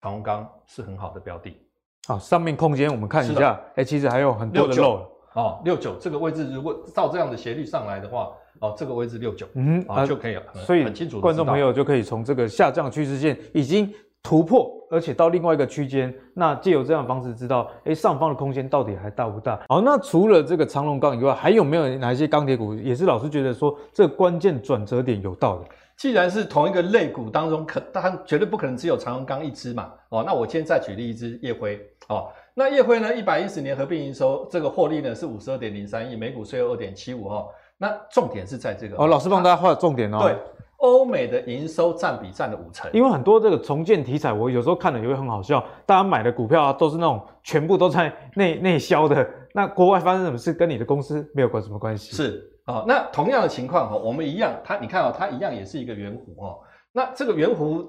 [0.00, 1.60] 长虹钢是很好的标的。
[2.06, 5.17] 好，上面空间我们看一下，哎、欸，其实还有很多的漏。
[5.34, 8.28] 哦，六九这个位置，如果照这样的斜率上来的话。
[8.60, 11.20] 哦，这个位置六九，嗯，啊就可以了，所以很清楚。
[11.20, 13.88] 观众朋友就可以从这个下降趋势线已经
[14.20, 19.60] 突破，而且到另外一个区间，那借由这样的方式知道，哎，上方的空间到底还大不大？
[19.68, 25.64] 好，那除了这个长龙钢以外，还有没有哪一些钢铁股也是老师觉得说这个关键转折点有到的？
[25.96, 29.92] 既然是同一个类股当中，可当然绝对不可能只有长荣钢一支嘛。
[30.08, 31.78] 哦，那我今天再举例一支烨辉。
[32.08, 32.28] 哦，
[32.58, 37.46] 那烨辉呢，一百一十年合并营收这个获利呢是五十二点零三亿，每股税后二点七五哦。
[37.76, 40.18] 那重点是在这个哦，老师帮大家画重点哦。
[40.22, 40.36] 对，
[40.78, 45.64] 欧美的营收占比占了五成，因为很多这个重建题材，我有时候看了也会很好笑。
[45.86, 49.24] 大家买的股票啊，都是那种全部都在内内销的。
[49.54, 52.16] 那国外发生什么事，跟你的公司没有关什么关系？
[52.16, 56.58] 是啊、哦，那同样的情况哈，我们一样，它你看啊、哦，它一样也是一个圆弧哦。
[56.90, 57.86] 那这个圆弧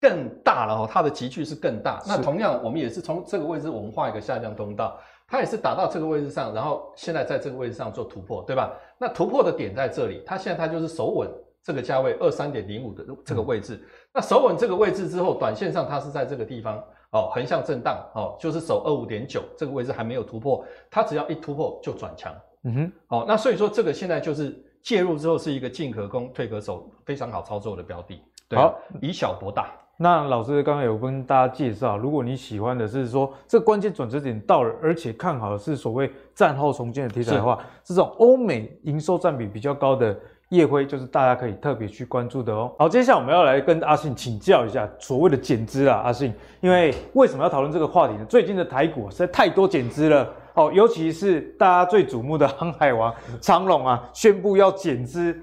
[0.00, 2.02] 更大了哦，它的集距是更大。
[2.06, 8.72] 那同样，我们也是从这个位置，我们画一个下降通道，它也是打到这个位置上，然后现在在这个位置上做突破，对吧？
[8.98, 11.28] 那突破的点在这里，它现在它就是守稳
[11.62, 13.74] 这个价位二三点零五的这个位置。
[13.74, 22.34] 嗯、那守稳这个位置之后，短线上它是在这个地方哦，横向震荡哦，就是守二五点九这个位置还没有突破，它只要一突破就转强。
[22.64, 28.20] 嗯哼，好、哦，那所以说这个现在就是介入之后是一个进可攻退可守，非常好操作的标的。
[28.48, 29.72] 对好，以小博大。
[29.98, 40.14] 那老师刚刚有跟大家介绍，如果你喜欢的是说这关键转折点到了，而且看好的是所谓战后重建的题材的话，是这种欧美营收占比比较高的
[40.50, 42.70] 夜辉，就是大家可以特别去关注的哦。
[42.78, 46.30] 好，接下来我们要来跟阿信请教一下所谓的减资啊，阿信，
[46.60, 48.24] 因为为什么要讨论这个话题呢？
[48.26, 55.34] 最近的台股实在太多减资了哦，尤其是大家最瞩目的航海王长荣啊，宣布要减资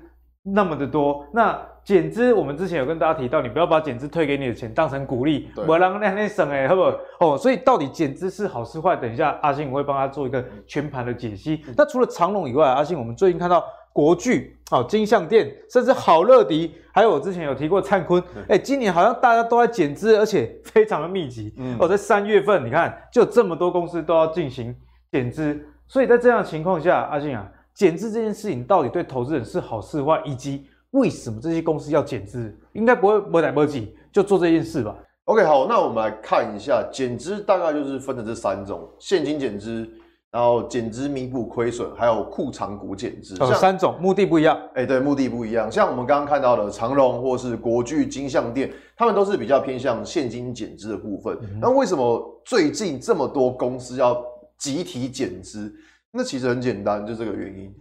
[0.44, 1.60] 那么的多，那。
[1.84, 6.98] 减资，我们之前有跟大家提到，你不要把减资退给你的钱当成鼓励，不然那那省哎，好不好？
[7.20, 8.96] 哦，所以到底减资是好是坏？
[8.96, 11.62] 等一下阿信我会帮他做一个全盘的解析。
[11.68, 21.54] 嗯、那除了长隆以外，阿信我们最近看到国巨、哦金像电，甚至好乐迪，还有我之前有提过灿坤，哎、欸，今年好像大家都在减资，而且非常的密集。
[21.58, 24.74] 嗯，哦，在三月份，你看就这么多公司都要进行
[25.12, 30.66] 减资，所以在这样的情况下，阿信啊，减资这件事情到底对投资人是好是坏，以及？
[30.94, 32.56] 为什么这些公司要减资？
[32.74, 39.90] 应该不会没来没去就做这件事吧？OK，好，那我们来看一下减资，大概就是分的这三种：现金减资，
[40.30, 43.36] 然后减资弥补亏损，还有库藏股减资。
[43.40, 44.60] 哦三种，目的不一样。
[44.76, 45.72] 哎，对，目的不一样。
[45.72, 51.38] 像我们刚刚看到的长荣或是国巨、金像店，他们都是比较偏向现金减资的部分。
[51.60, 54.24] 那、嗯、为什么最近这么多公司要
[54.60, 55.74] 集体减资？
[56.12, 57.74] 那其实很简单，就这个原因。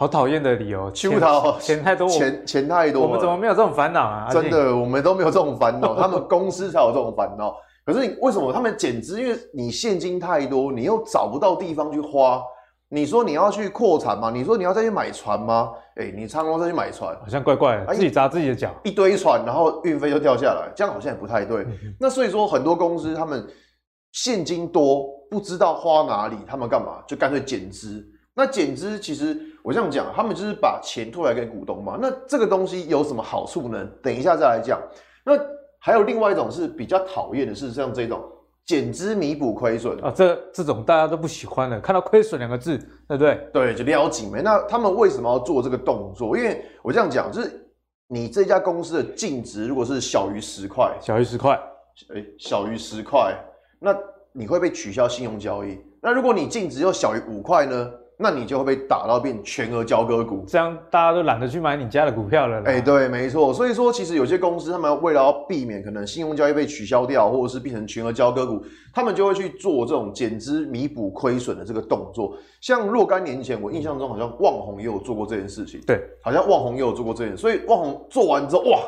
[0.00, 1.10] 好讨厌的理由，钱
[1.60, 4.28] 钱太多，钱钱太多，我们怎么没有这种烦恼啊？
[4.30, 7.56] 真的，我们都没有这种烦恼， 他们公司才有这种烦恼。
[7.84, 9.20] 可是你为什么他们减资？
[9.20, 12.40] 因为你现金太多，你又找不到地方去花。
[12.90, 14.30] 你说你要去扩产吗？
[14.32, 15.72] 你说你要再去买船吗？
[15.96, 21.66] 哎、欸，你长荣再去买船，好像怪怪的，自己砸自己的脚，一堆船，然后运费就掉下来，这样好像也不太对。
[21.98, 23.44] 那所以说，很多公司他们
[24.12, 27.02] 现金多，不知道花哪里，他们干嘛？
[27.04, 28.06] 就干脆减资。
[28.34, 29.36] 那减资其实
[29.68, 31.98] 我这样讲，他们就是把钱退来给股东嘛。
[32.00, 33.86] 那这个东西有什么好处呢？
[34.02, 34.80] 等一下再来讲。
[35.22, 35.38] 那
[35.78, 38.24] 还有另外一种是比较讨厌的是像这种
[38.64, 43.46] 减资弥补亏损啊，这这种大家都不喜欢的，看到亏损两个字，对不对？
[43.52, 44.40] 对，就撩紧眉。
[44.40, 46.34] 那他们为什么要做这个动作？
[46.34, 47.70] 因为我这样讲，就是
[48.06, 51.60] 你这家公司的净值如果是小于十块，小于十块，
[52.14, 53.38] 哎，小于十块，
[53.78, 53.94] 那
[54.32, 55.78] 你会被取消信用交易。
[56.00, 57.92] 那如果你净值又小于五块呢？
[58.20, 62.60] 那你就会被打到变全额交割股，这样大家都懒得去买你家的股票了。
[62.64, 63.54] 哎、欸，对，没错。
[63.54, 68.60] 所以说，其实有些公司他们为了要避免可能信用交易被取消掉，或者是变成全额交割股，
[68.92, 72.36] 他们就会去做这种减资弥补亏损的这个动作。
[72.60, 75.80] 像若干年前，我印象中好像旺宏也有做过这件事情。
[75.86, 77.36] 对，好像旺宏也有做过这件事。
[77.36, 78.80] 所以旺宏做完之后，哇，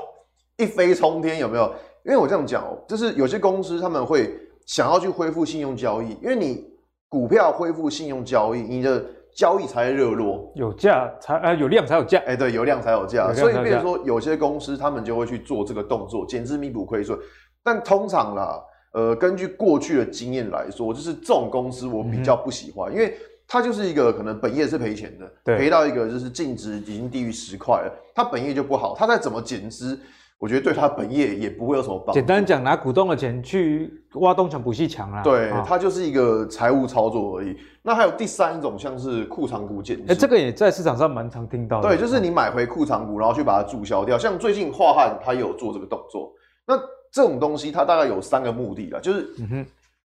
[0.57, 1.73] 一飞冲天，有没有？
[2.05, 6.64] 因为我这样讲哦，就是有些公司他们会想要去恢复信用交易，因为你
[7.09, 9.05] 股票恢复信用交易，你的。
[9.35, 17.19] 交易才热络，有价才呃有量才有价，哎、欸、对，有量才有价，所以比如说有些公司他们就会去做这个动作，减资弥补亏损。
[17.62, 18.61] 但通常啦，
[18.93, 23.14] 呃，根据过去的经验来说，就是这种公司我比较不喜欢，嗯、因为
[23.47, 29.99] 它就是一个可能本业是赔钱的，赔到一个就是净值已经低于十块了，它本业就不好，它再怎么减资。
[30.40, 32.12] 我觉得对他本业也不会有什么帮助。
[32.14, 35.22] 简单讲，拿股东的钱去挖东墙补西墙啊。
[35.22, 37.55] 对，它就是一个财务操作而已。
[37.83, 40.11] 那还有第三种，像是库藏股减资。
[40.11, 41.90] 哎，这个也在市场上蛮常听到的。
[41.90, 44.16] 对，就是你买回库藏股，然后去把它注销掉。
[44.16, 46.33] 像最近华汉他也有做这个动作。
[46.66, 46.74] 那
[47.12, 49.29] 这种东西它大概有三个目的啦，就是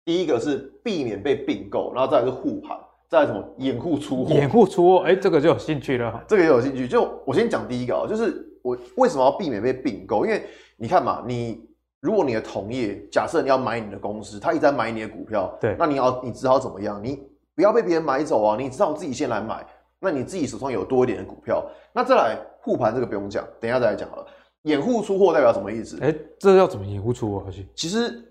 [0.04, 4.32] 第一个是避免被并购，然后再来是护盘，再来什么掩护出货。
[4.32, 6.22] 掩护出货，哎，这个就有兴趣了。
[6.28, 6.86] 这个也有兴趣。
[6.86, 8.46] 就我先讲第一个啊，就是。
[8.62, 10.24] 我为什么要避免被并购？
[10.24, 10.44] 因为
[10.76, 11.68] 你看嘛，你
[12.00, 17.02] 如果你的同业假设你要买你的公司，他一直在买你的股票，对，那你要你只好怎么样？
[17.02, 17.22] 你
[17.54, 18.56] 不要被别人买走啊！
[18.58, 19.66] 你只好自己先来买，
[19.98, 24.26] 那你自己手上有多一点的股票，那再来护盘这个不用讲，等一下再来讲好了。
[24.62, 25.98] 掩护出货代表什么意思？
[26.00, 27.46] 哎、欸，这要怎么掩护出货？
[27.74, 28.24] 其实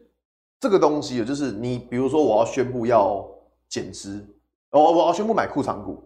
[0.59, 3.23] 这个东西就是你比如说我要宣布要
[3.67, 4.27] 减资，
[4.71, 6.03] 我我要宣布买库藏股。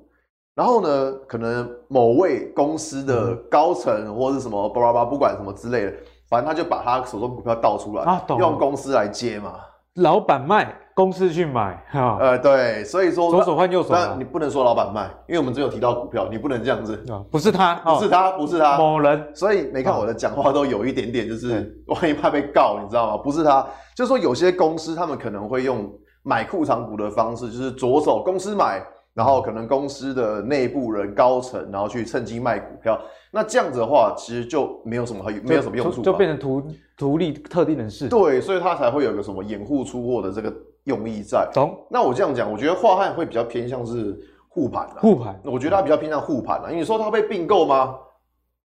[0.55, 5.93] 然后呢，可能某位公司的高层或者什么巴拉巴，不管什么之类的，
[6.29, 9.55] 反正他就把他手中股票倒出来，啊、用公司来接嘛。
[9.95, 12.17] 老板卖，公司去买哈。
[12.19, 17.03] 呃，对，所以说左手换右手，那你不能说老板卖，因为我们只有提到股票，你不能这样子。
[17.31, 19.27] 不是他，不是他，不是他，某人。
[19.33, 23.17] 所以没看我的讲话都有一点点，就是万一怕被告，你知道吗？
[23.23, 28.83] 不是他，就是说有些公司他们可能会用买库藏股的方式，就是左手公司买。
[29.13, 32.99] 然后可能公司的内部人高层，然后去趁机卖股票，
[33.31, 36.63] 那这样子的话，其实就没有什么没有什么用处，就变成图
[36.97, 38.07] 图利特定人士。
[38.07, 40.51] 对，所以他才会有个什么掩护出货的这个
[40.85, 41.47] 用意在。
[41.53, 41.77] 懂？
[41.89, 45.01] 那我这样讲，我觉得华汉会比较偏向是护盘的。
[45.01, 46.69] 护盘，我觉得他比较偏向护盘的。
[46.69, 47.95] 因为你说他被并购吗？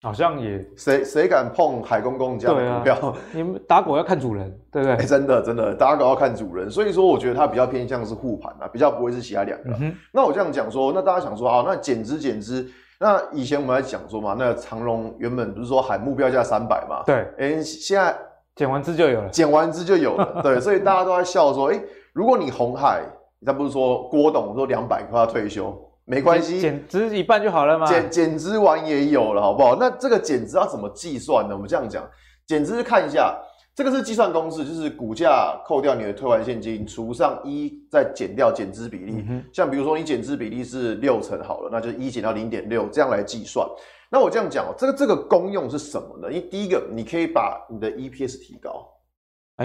[0.06, 3.10] 好像也谁谁敢碰海公公这样的股票？
[3.10, 4.96] 啊、你们打狗要看主人，对不对？
[4.98, 6.70] 欸、真的真的，打狗要看主人。
[6.70, 9.92] 所以说，我觉得它比较偏向是护盘啊，比较不会是其他两个、嗯。
[10.12, 12.64] 那我这样讲说，那大家想说啊，那减资减资，
[13.00, 17.02] 那以前我们在讲说嘛，那长隆原本不是说喊目标价三百嘛？
[17.04, 18.16] 对，哎、欸，现在
[18.54, 20.38] 减完资就有了，减完资就有了。
[20.40, 23.02] 对，所以大家都在笑说，哎、欸，如果你红海，
[23.44, 25.76] 他不是说郭董说两百块要退休。
[26.06, 27.84] 没关系，减值一半就好了嘛。
[27.86, 29.76] 减减值完也有了，好不好？
[29.76, 31.54] 那这个减值要怎么计算呢？
[31.54, 32.08] 我们这样讲，
[32.46, 33.36] 减值看一下，
[33.74, 39.24] 这个是计算公式，就是股价扣掉你的退还现金，除上一，再减掉减值比例。
[39.28, 43.68] 嗯、像比如说你减值比例是六成好了，那就一减到零点六，这样来计算。
[44.08, 46.32] 那我这样讲，这个这个功用是什么呢？
[46.32, 48.86] 因为第一个，你可以把你的 EPS 提高。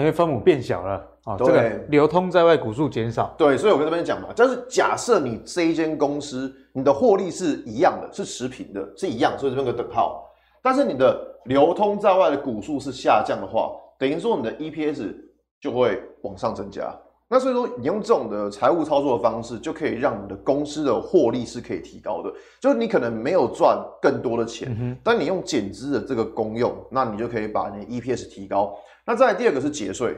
[0.00, 10.24] 因为分母变小了啊，这个流通在外股数减少，对，所以我跟这边讲嘛，就是假设你这一间公司，你的获利是一样的，是持平的，是一样，所以这边个等号，
[10.62, 15.14] 但是你的流通在外的股数是下降的话，等于说你的 EPS
[15.60, 16.94] 就会往上增加。
[17.28, 22.30] 那所以说，你用这种的财务操作的方式，就可以让你的公司的获利是可以提高的。
[22.60, 28.76] 就是你可能没有赚更多的钱，嗯、但你用减资的这个功用，那你就可以把你的 EPS 提高。
[29.04, 30.16] 那再来第二个是节税，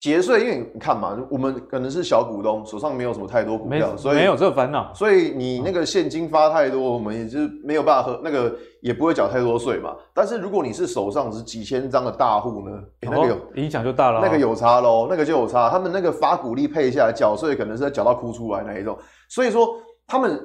[0.00, 9.96] 节税，因为你看嘛，我们可能是小股东，手上没有什么太多股票，所以没有这个烦恼，所以你那个现金发太多，我们也是没有办法喝，那个也不会缴太多税嘛。
[10.12, 18.98] 但是如果你是手上是几千张的大户呢，欸，那个有影响就大了，那个有差喽，那个就有差，他们那个发股利配下来缴税，可能是要缴到哭出来那一种，
[19.30, 20.38] 所以说他们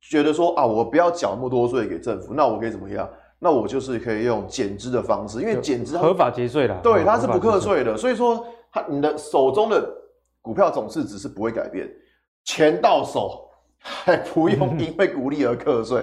[0.00, 3.06] 觉得说啊，我不要缴那么多税给政府，那我可以怎么样？
[3.38, 9.86] 那我就是可以用减资的方式，因为减资合法节税了，对，它是不课税的，所以说它你的手中的
[10.40, 11.88] 股票总市值是不会改变，
[12.44, 16.02] 钱到手还不用 因为股利而课税，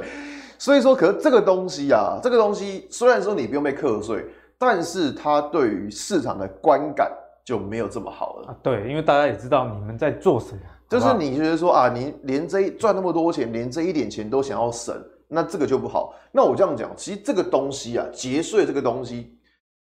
[0.59, 4.23] 所以说，可是这个东西啊，这个东西虽然说你不用被课税，
[4.59, 7.11] 但是它对于市场的观感
[7.43, 8.55] 就没有这么好了。
[8.61, 14.95] 对，因为大家也知道你们在做什么，就是你觉得说啊，你连这赚那么多钱，连这一点钱都想要省。
[15.33, 16.13] 那这个就不好。
[16.29, 19.37] 那我这样讲，其实这个东西啊，节税这个东西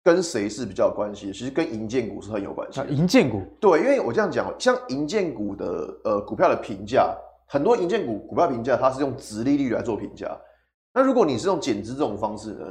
[0.05, 1.33] 跟谁是比较有关系？
[1.33, 2.83] 其实跟银建股是很有关系。
[2.91, 7.17] 银建股对，因为我这样讲，像银建股的呃股票的评价，
[7.49, 10.39] 很多银建股股票评价它是用值利率来做评价。
[10.93, 12.67] 那如果你是用减资这种方式呢，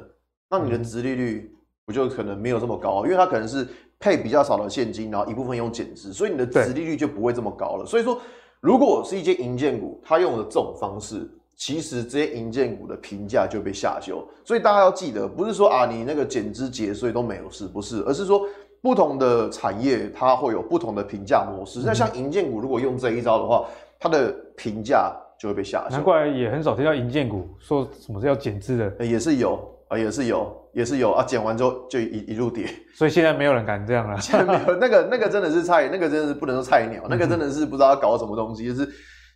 [0.48, 1.52] 那你的值利率
[1.88, 3.04] 不就可能没有这么高？
[3.04, 3.68] 因为它可能是
[4.00, 7.86] 配比较少的现金，然后一部分用减资，所以你的值利率就不会这么高了。
[7.86, 8.22] 所以说，
[8.62, 11.28] 如果是一间银建股，它用的这种方式。
[11.60, 18.48] 其实这些银建股的评价就被下修，所以大家要记得，不是说啊你那个减资节税都没有事，不是，而是说
[18.82, 21.82] 不同的产业它会有不同的评价模式。
[21.86, 23.66] 那、嗯、像银建股如果用这一招的话，
[24.00, 25.96] 它的评价就会被下修。
[25.98, 32.68] 难怪也很少听到银建股说什么是要减资的、欸，也是有啊，也是有，也是有啊，减完之后就一一路跌。
[32.96, 38.90] 所以现在没有人敢这样了， 现在没有那个那个真的是菜，那个真的是不能说菜鸟、嗯， 那个真的是不知道搞什么东西，就是。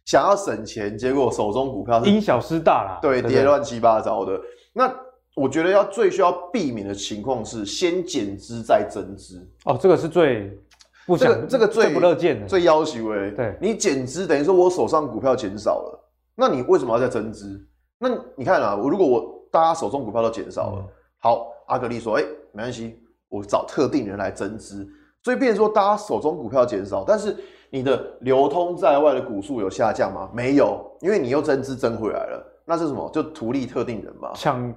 [0.06, 4.39] 想要省钱，结果手中股票因小失大啦，对，跌乱七八糟的。
[4.74, 4.94] 那
[5.36, 9.50] 我觉得要最需要避免的情况是先减资再增资。
[9.66, 10.60] 哦，这个是最
[11.06, 13.32] 不想，这个这个最，最不乐见的，最要求哎。
[13.32, 17.66] 对，你减资等于说我手上股票减少了，那你为什么要再增资？
[17.98, 20.88] 那你看啊，我如果我大家手中股票都减少了，嗯、
[21.20, 24.86] 好，阿格力说，哎、欸，没关系，我找特定人来增资，
[25.24, 27.38] 所以变成说大家手中股票减少，但是。
[27.74, 30.30] 你的流通在外的股数有下降吗？
[30.32, 32.61] 没有，因为你又增资增回来了。
[32.65, 33.09] 那是什么？
[33.11, 34.71] 就图利特定人嘛，抢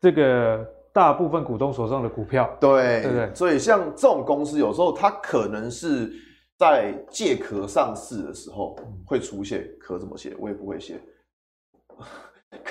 [0.00, 2.50] 这个大部分股东手上的股票。
[2.58, 3.30] 对，对对。
[3.32, 6.12] 所以像这种公司，有时候它可能是
[6.58, 8.76] 在借壳上市的时候
[9.06, 9.64] 会出现。
[9.78, 10.34] 壳怎么写？
[10.40, 11.00] 我也不会写。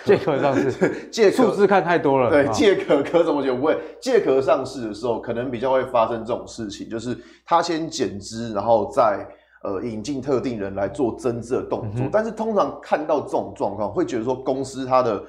[0.03, 2.29] 借壳上市， 借数字看太多了。
[2.29, 3.53] 对，借壳壳怎么写？
[3.53, 3.79] 不会。
[4.01, 9.25] 借壳上市的时候，可能比较会发生这种事情，就是他先减资，然后再。
[9.63, 15.23] 呃，引进特定人来做增资的动作，嗯，但是通常看到这种状况，会觉得说公司它的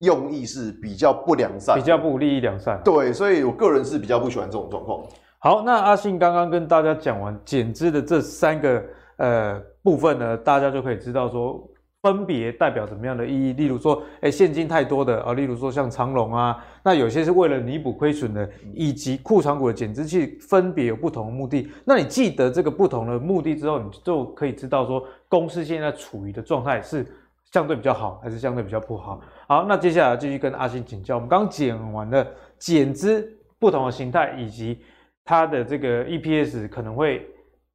[0.00, 2.80] 用意是比较不良善，比较不利益良善。
[2.84, 5.02] 对，所以我个人是比较不喜欢这种状况。
[5.38, 8.82] 好，那阿信刚刚跟大家讲完减资的这三个
[9.18, 11.62] 呃部分呢，大家就可以知道说。
[12.08, 13.52] 分别代表什么样的意义？
[13.52, 21.70] 例如说，哎，现金太多的啊，例如说像长隆啊，那有些是为了弥补亏损的，以及库藏股的减资器，分别有不同的目的。
[21.84, 27.06] 那你记得这个不同的目的之后，你就可以知道说，公司现在处于的状态是
[27.52, 29.20] 相对比较好，还是相对比较不好。
[29.46, 31.16] 好，那接下来继续跟阿星请教。
[31.16, 32.26] 我们刚刚讲完了
[32.58, 34.80] 减资不同的形态，以及
[35.26, 37.28] 它的这个 EPS 可能会。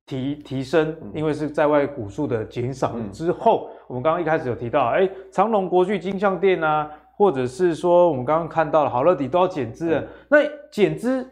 [0.05, 10.01] 提提升，因为是在外股数的减少之后，嗯、我们刚刚一开始有提到，哎，长隆、国巨、金像店啊，或者是说我们刚刚看到了好乐迪都要减资了。
[10.01, 10.37] 嗯、那
[10.71, 11.23] 减资，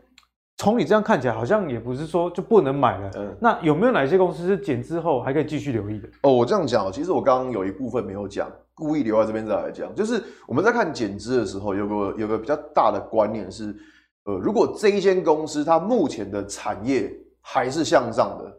[0.58, 3.10] 从你这样看起来，好像也不是说就不能买了。
[3.16, 6.08] 嗯，那有没有哪些公司是减资后还可以继续留意的？
[6.22, 13.76] 哦，我这样讲，其实我刚刚有一部分没有讲，故意留在这边再来讲，就是我们在看减资的时候，有个有个比较大的观念是，
[14.26, 18.56] 呃，如果这一间公司它目前的产业还是向上的。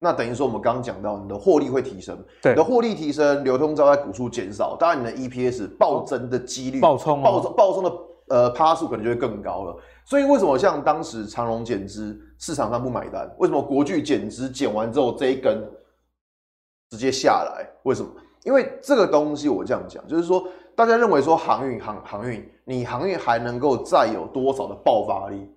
[0.00, 7.92] 那等于说，我们刚刚讲到，你的获利会提升，对，你的获利提升，流通在外股数减少，当然你的 EPS 暴增的几率，暴冲，暴暴冲的
[8.28, 9.76] 呃趴数可能就会更高了。
[10.04, 13.28] 所以为什么像当时长荣减资，市场上不买单？
[13.38, 15.68] 为什么国巨减资减完之后这一根
[16.90, 17.68] 直接下来？
[17.82, 18.08] 为什么？
[18.44, 20.46] 因为这个东西我这样讲，就是说
[20.76, 25.50] 大家认为说航运航航运，你航运还能够再有多少的爆发力？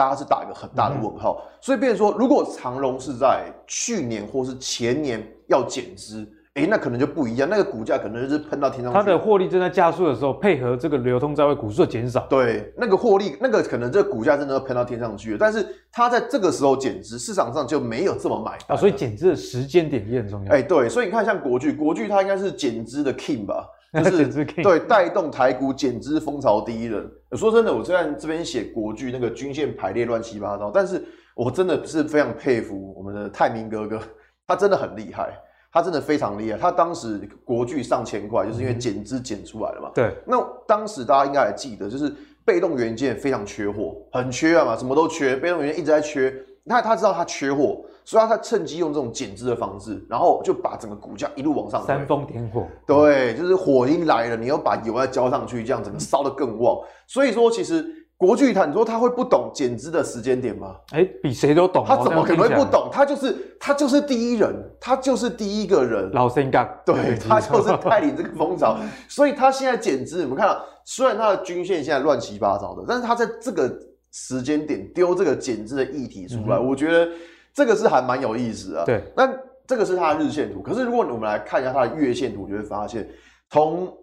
[0.00, 8.98] 大家是打一个很大的问号，嗯、所以变成说，如果长荣是在去年或是前年要减资，哎、欸，那可能就不一样，那个股价可能就是喷到天上去。
[8.98, 15.36] 它的获利正在加速的时候，配合这个流通在外股数的减少，对，那个获利，那个可能这个股价真的要喷到天上去了。
[15.38, 20.50] 但是它在这个时候减资，市场上就没有这么买啊，所以减资的时间点也很重要。
[20.50, 23.68] 哎、欸，对，所以你看，像国巨，国巨它应该是减资的 king 吧。
[24.04, 27.10] 就是对带动台股减资风潮第一人。
[27.32, 34.00] 说真的，我虽然这边写国剧那个均线排列乱七八糟，但是我真的是非常佩服我们的泰明哥哥，
[34.46, 35.36] 他真的很厉害，
[35.72, 36.58] 他真的非常厉害。
[36.58, 39.90] 他当时国剧上千块，就是因为减资减出来了嘛。
[39.92, 40.14] 对。
[40.24, 42.14] 那当时大家应该还记得，就是
[42.44, 46.32] 被动元件非常缺货，很缺啊嘛，什么都缺，被动元件一直在缺。
[46.66, 47.84] 他他知道他缺货。
[48.10, 51.86] 所以他趁机用这种减资的方式，然后就把整个股价一路往上。
[51.86, 52.66] 煽风点火。
[52.84, 56.76] 对，就是火已经来了，你要把油再浇上去，这样整个烧得更旺。
[57.06, 57.86] 所以说，其实
[58.16, 60.74] 国巨他，你说他会不懂减资的时间点吗？
[60.90, 61.84] 哎、欸，比谁都懂。
[61.86, 62.88] 他怎么可能会不懂？
[62.90, 66.10] 他就是他就是第一人，他就是第一个人。
[66.10, 66.68] 老生干。
[66.84, 68.76] 对，他就是带领这个风潮。
[69.08, 73.72] 所以他现在减资，你们看到，虽然他的均线现在乱七八糟的，但是他在这个
[74.10, 77.08] 时间点丢这个减资的议题出来，嗯、我觉得。
[77.52, 79.02] 这个是还蛮有意思的，对。
[79.16, 79.28] 那
[79.66, 83.08] 这个是它的日线图，可是如果我们来看一下它的月线图，就会发现，
[83.50, 83.96] 从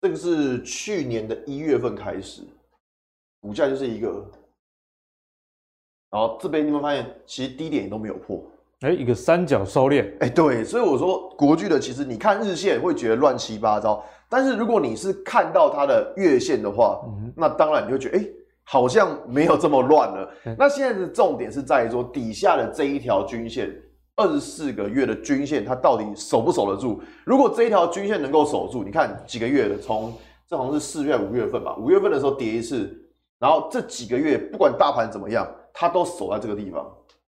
[0.00, 2.42] 这个是去年的一月份开始，
[3.40, 4.08] 股价就是一个，
[6.10, 8.42] 然后这边你会发现，其实低点也都没有破，
[8.80, 10.64] 哎，一个三角收敛，哎，对。
[10.64, 18.26] 所以我说国巨的，其实你看日线会觉得乱七八糟，但是如果你是看到它的月线的话，嗯、那当然你会觉得，哎。
[18.68, 20.28] 好像没有这么乱了。
[20.58, 23.70] 那现在的重点是在于说，底下的这一条均线，
[24.16, 27.00] 二十四个月的均线，它到底守不守得住？
[27.24, 30.12] 如果这一条均线能够守住，你看几个月的，从
[30.48, 32.92] 这好像是四月五月份吧，五月份的时候跌一次，
[33.38, 36.84] 然后这几个月不管大盘怎么样，它都守在这个地方。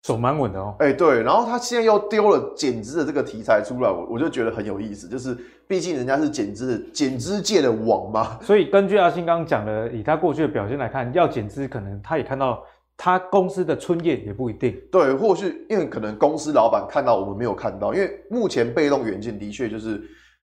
[0.08, 5.38] 手蛮稳的哦，哎、欸，对，然后他现在又丢了减资的这个题材出来，我我就觉得很有意思，就是
[5.68, 12.64] 毕竟人家是减资的减资界的王嘛， 所以根据阿星刚刚讲的，以他过去的表现来看，要减资，可能他也看到
[12.96, 20.02] 他公司的春宴也不一定，对，或许因为可能公司老板看到我们没有看到，因为目前被动元件的确就是。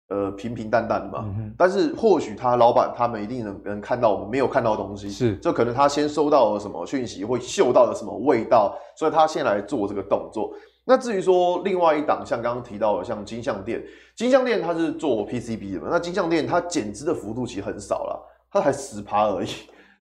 [0.09, 10.53] 呃，平平淡淡的嘛，嗯、但是或许他老板他们一定能能看到我们没有看到的东西，是，就可能他先收到了什么讯息，会嗅到了什么味道，所以他先来做这个动作。
[10.85, 13.83] 那至于说另外一档，像刚刚提到的，像金像店，
[14.15, 19.49] 金像店它是做 PCB 的嘛，那金像店它减资的幅度其实很少了，它才十趴而已，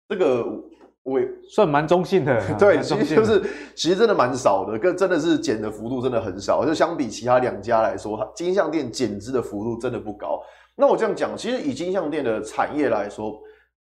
[0.09, 0.45] 这个。
[1.03, 3.41] 我也算蛮中性的， 对，其实就是
[3.75, 10.39] 其实真的蛮少的，跟真的是减的幅度真的很少，就相比其他两家来说，金像店减资的幅度真的不高。
[10.75, 13.39] 那我这样讲，其实以金像店的产业来说，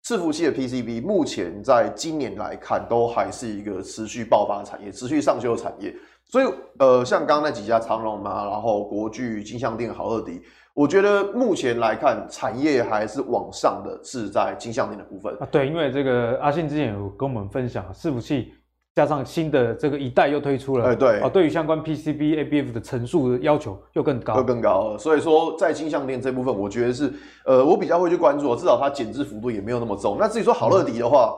[0.05, 5.95] 伺服器的 PCB 目前在今年来看都还是一个持续爆发的产业，持续上修的产业。
[6.25, 6.47] 所以
[6.79, 10.41] 呃，像刚刚那几家长荣嘛，然后国巨、金像店、豪乐迪。
[10.81, 15.47] 我觉得目前来看，产业还是往上的，是在金项链的部分啊。
[15.51, 18.55] 对，因为这个阿信之前有跟我们分享，伺服器
[18.95, 24.97] 加上新的这个一代又推出了，哎，对啊，对于相关 PCB、ABF 的层数的要求又更高，又更高了。
[24.97, 27.13] 所以说，在金项链这部分，我觉得是
[27.45, 30.17] 呃，我比较会去关注，至少它减资幅度也没有那么重。
[30.19, 31.37] 那至于说好乐迪的话。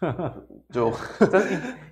[0.72, 0.92] 就
[1.30, 1.42] 真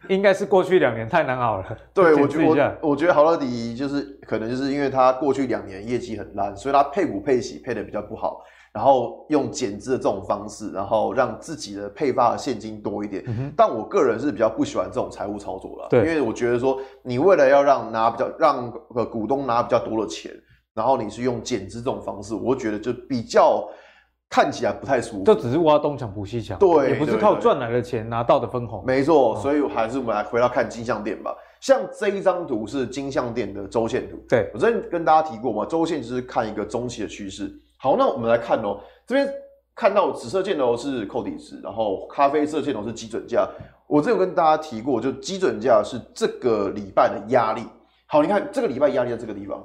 [0.09, 1.79] 应该是过去两年太难熬了。
[1.95, 8.43] 对，我觉得我我觉得好乐迪就是可能就是因为它过去两年业绩很烂，所以它配股配息配的比较不好，
[8.73, 13.23] 然后用减资的这种方式，然后让自己的配发的现金多一点。
[13.27, 20.31] 嗯、但我个人是比较不喜欢这种财务操作了，因为我觉得说你为了要让拿比较让呃股东拿比较多的钱，
[20.75, 23.67] 然后你是用减资这种方式，我觉得就比较。
[24.33, 28.83] 看起来不太舒服，这只是挖东墙补西墙，对，也不是靠赚来的钱拿到的分红。
[28.87, 31.37] 没错，所以还是我们来回到看金像电吧。
[31.61, 37.53] 像这一张图是金像电的周线图，对，我之前跟大家提过嘛，周线就是看一个中期的趋势。
[37.77, 39.29] 好，那我们来看哦，这边
[39.75, 43.47] 看到紫色箭头是扣底值，然后咖啡色箭头是基准价。
[43.87, 47.65] 我之前有跟大家提过，就基准价是这个礼拜的压力。
[48.07, 49.63] 好，你看这个礼拜压力在这个地方。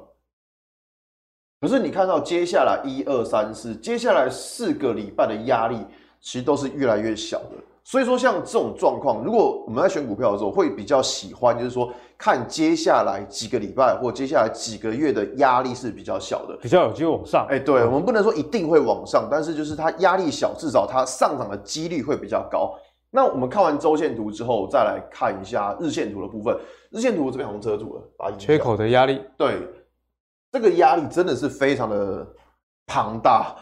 [1.59, 5.77] 可是你看到接下来一二三四，接下来四个礼拜的压力
[6.21, 7.55] 其实都是越来越小的。
[7.83, 17.47] 所以说像这种状况，如果我们在选股票的时候，会比较喜欢就是说看接下来几个礼拜或接下来几个月的压力是比较小的，比较有机会往上。
[17.49, 22.77] 哎，对，我们不能说一定会往上，但是就是它压力小，至少它上涨的几率会比较高。
[23.09, 26.55] 那我们看完周线图之后，再来看一下日线图的部分。
[26.91, 29.57] 日线图这边红车图了，把缺口的压力，对。
[30.51, 32.27] 这个压力真的是非常的
[32.85, 33.55] 庞大。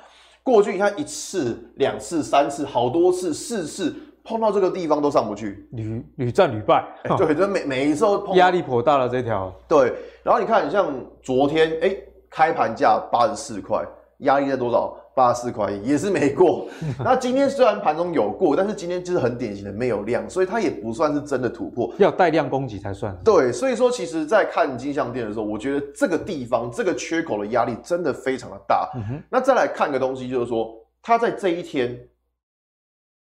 [0.43, 6.85] 过去你看一次、两次、三次、好多次、四次碰到这个地方都上不去，屡屡战屡败。
[7.05, 9.53] 欸、对，就每每一次都碰压力颇大了这条。
[9.67, 13.83] 对，然后你看，你像昨天，哎、欸，开盘价八十四块，
[14.19, 14.95] 压力在多少？
[15.15, 16.67] 八十四块也是没过，
[16.99, 23.17] 那今天虽然盘中有过，但是今天就是很典型的没有量，所以它也不算是真的突破，要带量攻击才算。
[23.23, 28.91] 对，所以说其实，在看金像电的时候，我觉得这个地方这个缺口的压力真的非常的大。
[28.95, 29.23] 嗯。
[29.29, 31.97] 那再来看个东西，就是说它在这一天，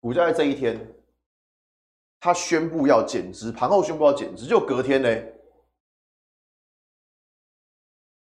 [0.00, 0.78] 股价在这一天，
[2.20, 5.08] 它宣布要减资，盘后宣布要减资，就隔天呢。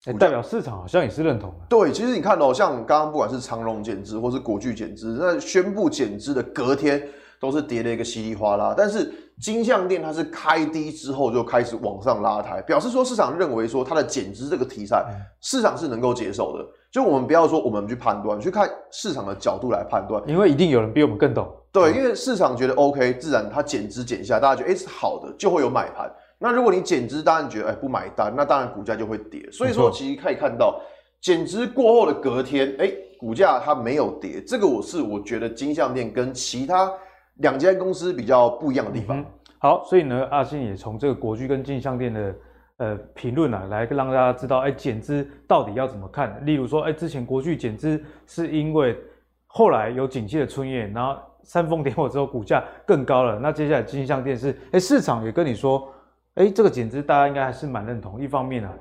[0.07, 1.67] 欸、代表市场好像也是认同的。
[1.69, 7.01] 对，其实你看哦、喔，像刚刚不管是长荣减资或是国巨减资，那宣布减资的隔天
[7.39, 8.75] 都是跌了一个稀里哗啦。
[8.77, 15.05] 但是金项店它是开低之后就开始往上拉抬，表示说市场认为说它的减资这个题材
[15.41, 16.67] 市场是能够接受的。
[16.91, 21.49] 就我们不要说我们去判断，去看市场的角度来判断，因为一定有人比我们更懂。
[21.71, 26.13] 对，因为市场觉得 OK，自然它减资减下，大家觉得哎、欸、是好的，就会有买盘。
[26.43, 29.49] 那如果你减资，当然觉得哎不买单，那当然股价就会跌。
[29.53, 30.81] 所以说，其实可以看到
[31.21, 34.43] 减资过后的隔天，哎，股价它没有跌。
[34.45, 36.93] 这个我是我觉得金项店跟其他
[37.37, 39.21] 两间公司比较不一样的地方。
[39.21, 39.27] 嗯、
[39.61, 42.35] 好，所以呢，阿信也从这个国巨跟金项店的
[42.79, 46.45] 呃评论啊，来让大家知道，哎，减资到底要怎么看？
[46.45, 48.99] 例如说，哎，之前国巨减资是因为
[49.47, 53.39] 后来有景气的春夜，然后煽风点火之后，股价更高了。
[53.39, 55.89] 那接下来金项电是，哎，市场也跟你说。
[56.35, 58.19] 哎，这个减资大家应该还是蛮认同。
[58.19, 58.73] 一方面、啊，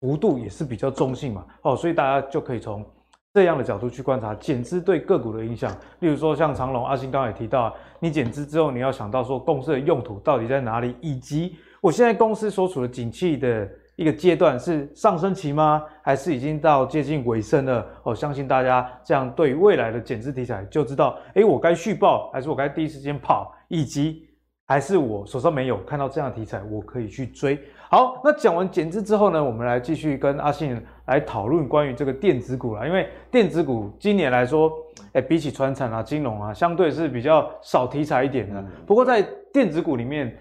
[0.00, 2.84] 幅度也是比较中性嘛，哦，所以大家就可以从
[3.32, 5.70] 这样的角度去观察减资对个股的影响。
[6.00, 15.84] 例如说，像长隆、阿星刚才也提到，你减资之后，你要想到说公司的用途到底在哪里，以及我现在公司所处的景气的一个阶段是上升期吗？
[16.02, 17.86] 还是已经到接近尾声了？
[18.02, 24.28] 哦，相信大家这样对未来的减资题材就知道，哎，我该续报还是我该第一时间跑，以及。
[24.70, 27.58] 还是我手上没有看到这样的题材，我可以去追。
[27.88, 32.86] 好，那讲完减资之后呢，我们来继续跟阿信来讨论关于这个电子股啦。
[32.86, 34.72] 因为电子股今年来说，
[35.12, 38.64] 哎，比起传产啊、金融啊，相对是比较少题材一点的。
[38.86, 39.20] 不过在
[39.52, 40.32] 电子股里面，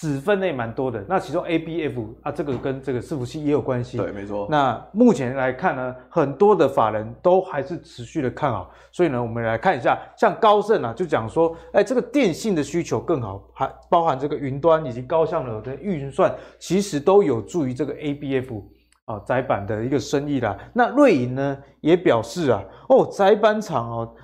[0.00, 3.98] 子分类蛮多的，那其中 ABF 啊，这个跟这个伺服器也有关系。
[3.98, 4.46] 对，没错。
[4.50, 18.62] 那目前来看呢，很多的法人都还是持续的看好，所以呢，我们来看一下，像高盛啊，就讲说，哎，这个电信的需求更好，还包含这个云端以及高效能的运算，其实都有助于这个 ABF
[19.04, 20.56] 啊窄板的一个生意啦。
[20.72, 24.14] 那瑞银呢也表示啊，哦，窄板厂哦，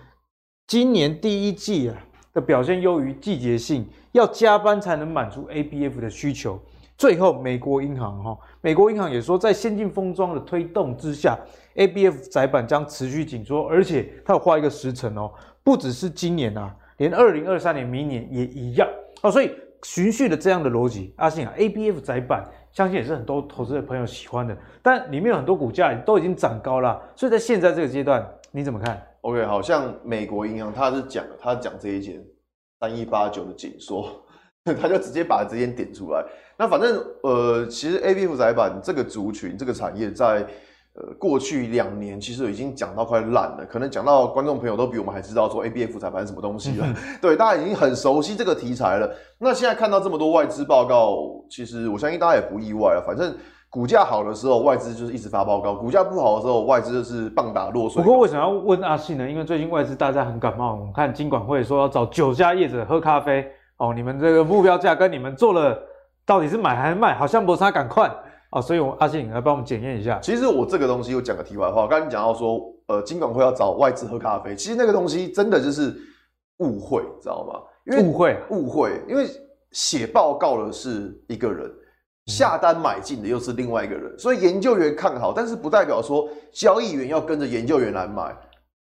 [0.66, 1.97] 今年第一季啊。
[2.37, 6.61] 的表现优于季节性，要加班才能满足 ABF 的需求。
[6.99, 11.34] 最后，美国银行哈，美国银行也说，在先进封装的推动之下
[11.76, 15.32] ，ABF 载板将持续紧缩，而且它有画一个时程哦，
[15.64, 18.87] 不只是今年啊，连二零二三年、明年也一样
[19.22, 19.30] 哦。
[19.30, 19.51] 所以，
[19.82, 32.24] 循序的这样的逻辑，阿信啊，ABF 载板相信也是很多投资的朋友喜欢的，但里面有很多股价都已经涨高了，所以在现在这个阶段，你怎么看？OK，好像美国银行他是讲，他讲这一间
[32.79, 34.09] 三一八九的紧缩，
[34.81, 36.24] 他就直接把这间点出来。
[36.57, 40.47] 那反正呃，其实 ABF 窄板这个族群这个产业在
[40.95, 46.87] 呃，过去两年其实已经讲到快烂了，可能讲到观众朋友都比我们还知道说 ABF 彩板是什么东西了。
[47.20, 49.12] 对，大家已经很熟悉这个题材了。
[49.39, 53.05] 那现在看到这么多外资报告，其实我相信大家也不意外了。
[53.05, 53.37] 反正
[53.77, 58.03] 股价好的时候，外资就是一直发报告；股价不好的时候，外资就是棒打落水。
[58.03, 59.29] 不过为什么要问阿信呢？
[59.29, 63.47] 因为最近外资大家很感冒，我们看金管会说要找九家业者喝咖啡
[63.77, 65.79] 哦，你们这个目标价跟你们做了
[66.24, 67.14] 到底是买还是卖？
[67.14, 68.11] 好像不差赶快。
[68.51, 70.18] 哦，所以我阿信来帮我们检验一下。
[70.22, 75.95] 其实我这个东西又讲个题外话，我刚刚讲到说，呃，金管会要找外资喝咖啡，其实那个东西真的就是
[76.61, 77.61] 误会，知道吗？
[77.85, 79.27] 因为误会，误会，因为
[79.72, 81.70] 写报告的是一个人，
[82.27, 88.37] 下单买进的又是另外一个人，嗯、所以研究员看好，但是不代表说交易员要跟着研究员来买。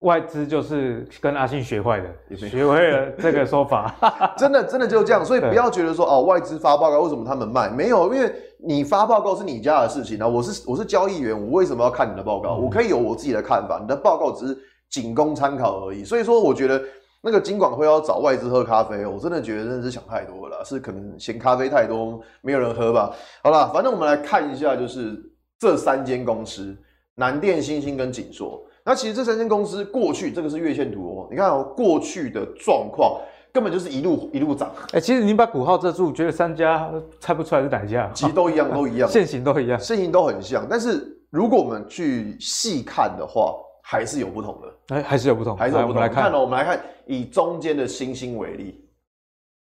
[0.01, 3.95] 外资就是跟阿信学坏的，学会了这个说法，
[4.37, 7.71] 真的真的就是这样，所以不要觉得说哦，外资发报告为什么他们卖？
[7.71, 12.57] 没有，因为你发报告是你家的事情啊，我是我是交易员，我为什么要看你的报告？
[12.57, 14.59] 我可以有我自己的看法，你的报告只是
[14.91, 16.05] 仅供参考而已。
[16.05, 16.83] 所以说，我觉得
[17.25, 23.11] 那个金管会要找外资喝咖啡，我真的觉得真的是想太多了，是可能嫌咖啡太多没有人喝吧？
[23.43, 25.19] 好了，反正我们来看一下，就是
[25.59, 26.77] 这三间公司：
[27.15, 28.63] 南电、星星跟景硕。
[28.85, 33.19] 那其实这三间公司过去这个是月线图哦，你看哦，过去的状况
[33.51, 34.71] 根本就是一路一路涨。
[34.93, 38.11] 哎，其实你把股号遮住，觉得三家猜不出来是哪一家？
[38.13, 40.67] 其实都一样， 都一样，线型都一样，线型都很像。
[40.69, 43.55] 但是如果我们去细看的话，
[43.87, 44.97] 还是有不同的。
[44.97, 46.01] 哎，还是有不同，还是有不同。
[46.01, 48.83] 来，我们来看哦，我们来看以中间的星星为例，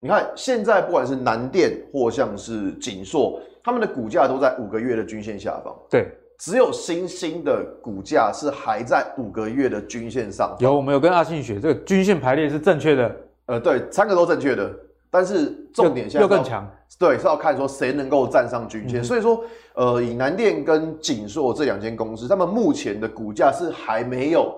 [0.00, 5.76] 你看现在不管是南电或像是景硕，他们的股价都在五个月的均线下方。
[5.90, 6.08] 对。
[6.36, 10.54] 只有星星的股价是还在五个月的均线上。
[10.58, 13.16] 有，我们有跟阿信学，这个均线排列是正确的。
[13.46, 14.68] 呃，对，三个都正确的。
[15.14, 19.00] 但是重点现在又更强，对，是要看说谁能够站上均线。
[19.00, 19.44] 嗯、所以说，
[19.74, 24.52] 呃，以南电跟锦硕这两间公司，他们目前的股价是还没有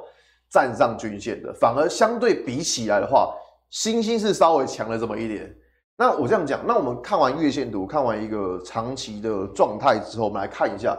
[0.48, 3.34] 站上均线的，反而相对比起来的话，
[3.68, 5.54] 欣兴是稍微强了这么一点。
[5.94, 10.96] 那我这样讲，那我们看完月线图，看完一个长期的状态之后，我们来看一下。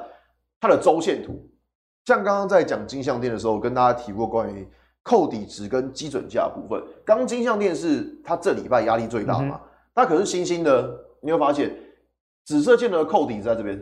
[0.59, 1.47] 它的周线图，
[2.05, 4.67] 像刚刚在讲金像店的时候，我跟大家提过关于
[5.07, 6.83] 扣底值跟基准价部分。
[7.05, 9.61] 刚金像电是它这礼拜压力最大嘛？
[9.95, 11.73] 那、嗯、可是星星的，你会发现
[12.43, 13.81] 紫色线的扣底在这边，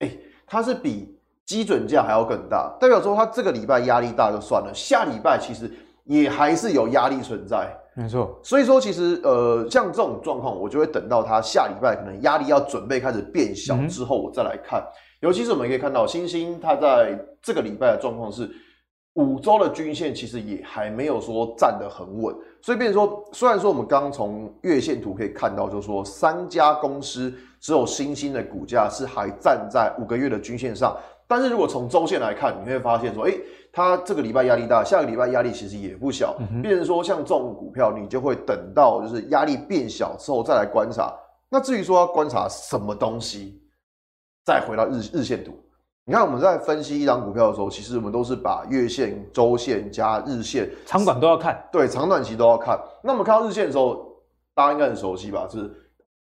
[0.00, 5.70] 哎、欸，它是比基准价还要更大，代表说它这个礼拜压力大就算了，下礼拜其实
[6.04, 7.72] 也还是有压力存在。
[7.94, 14.80] 没错，所以说其实呃，像这种状况，我就会等到它下礼拜可能压力要准备开始变小之后，我再来看。
[14.80, 18.50] 嗯尤其是我们可以看到，星星它在这个礼拜的状况是
[19.14, 30.96] 五周的均线其实也还没有说站得很稳，所以变成说，虽然说我们刚刚从月线图可以看到，就是说三家公司只有新兴的股价是还站在五个月的均线上，
[31.26, 33.40] 但是如果从周线来看，你会发现说，诶，
[33.72, 41.12] 它这个礼拜压力大，下个礼拜压力其实也不小，变成说像这种股票，你就会等到就是压力变小之后再来观察。
[41.48, 43.60] 那至于说要观察什么东西？
[44.46, 45.52] 再回到日日线图，
[46.10, 51.64] 你看我们在分析一档股票的时候，其实我们都是把月线、周线加日线，长短都要看。
[51.70, 52.76] 对，长短期都要看。
[53.00, 54.20] 那我们看到日线的时候，
[54.52, 55.46] 大家应该很熟悉吧？
[55.48, 55.72] 就是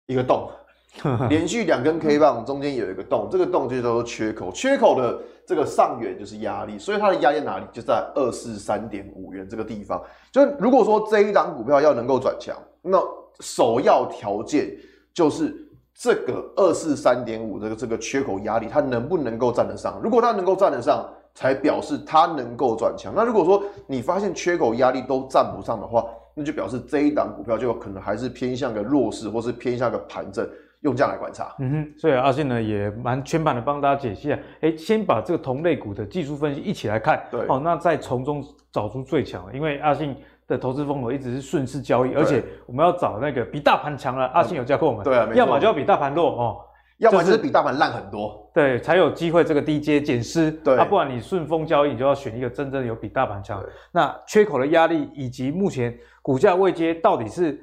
[0.06, 0.48] 一个洞，
[1.28, 4.52] 连续两根 K 棒中间有一个洞，这个洞就叫做缺口。
[4.52, 7.64] 缺口的这个上缘就是压力，所以它的压力在哪里？
[7.72, 10.00] 就在二四三点五元这个地方。
[10.30, 13.02] 就如果说这一档股票要能够转强，那
[13.40, 14.70] 首要条件
[15.12, 15.61] 就是。
[15.94, 20.00] 这个二四三点五这个这个缺口压力，它能不能够站得上？
[20.02, 23.12] 如果它能够站得上，才表示它能够转强。
[23.14, 30.48] 那如果说你发现缺口压力都站不上的话，那就表示这一档股票就可能还是偏向个弱势，或是偏向个盘整，
[30.80, 31.54] 用这样来观察。
[31.58, 34.38] 嗯哼，所以阿信呢也蛮全盘的帮大家解析啊。
[34.62, 40.16] 诶，先把这个同类股的技术分析一起来看，对，哦，那再从中找出最强，因为阿信。
[40.48, 44.26] 的投资风格一直是顺势交易，而且我们要找那个比大盘强了。
[44.28, 46.56] 阿信有教过我们，对啊，要么就要比大盘弱哦，
[46.98, 50.50] 要么就是比大盘烂很多，对，才有机会这个低阶减失。
[50.50, 53.62] 对，啊，不然你顺风交易，你就要选一个真正有比大盘强。
[53.92, 57.60] 那缺口的压力以及目前股价位阶到底是？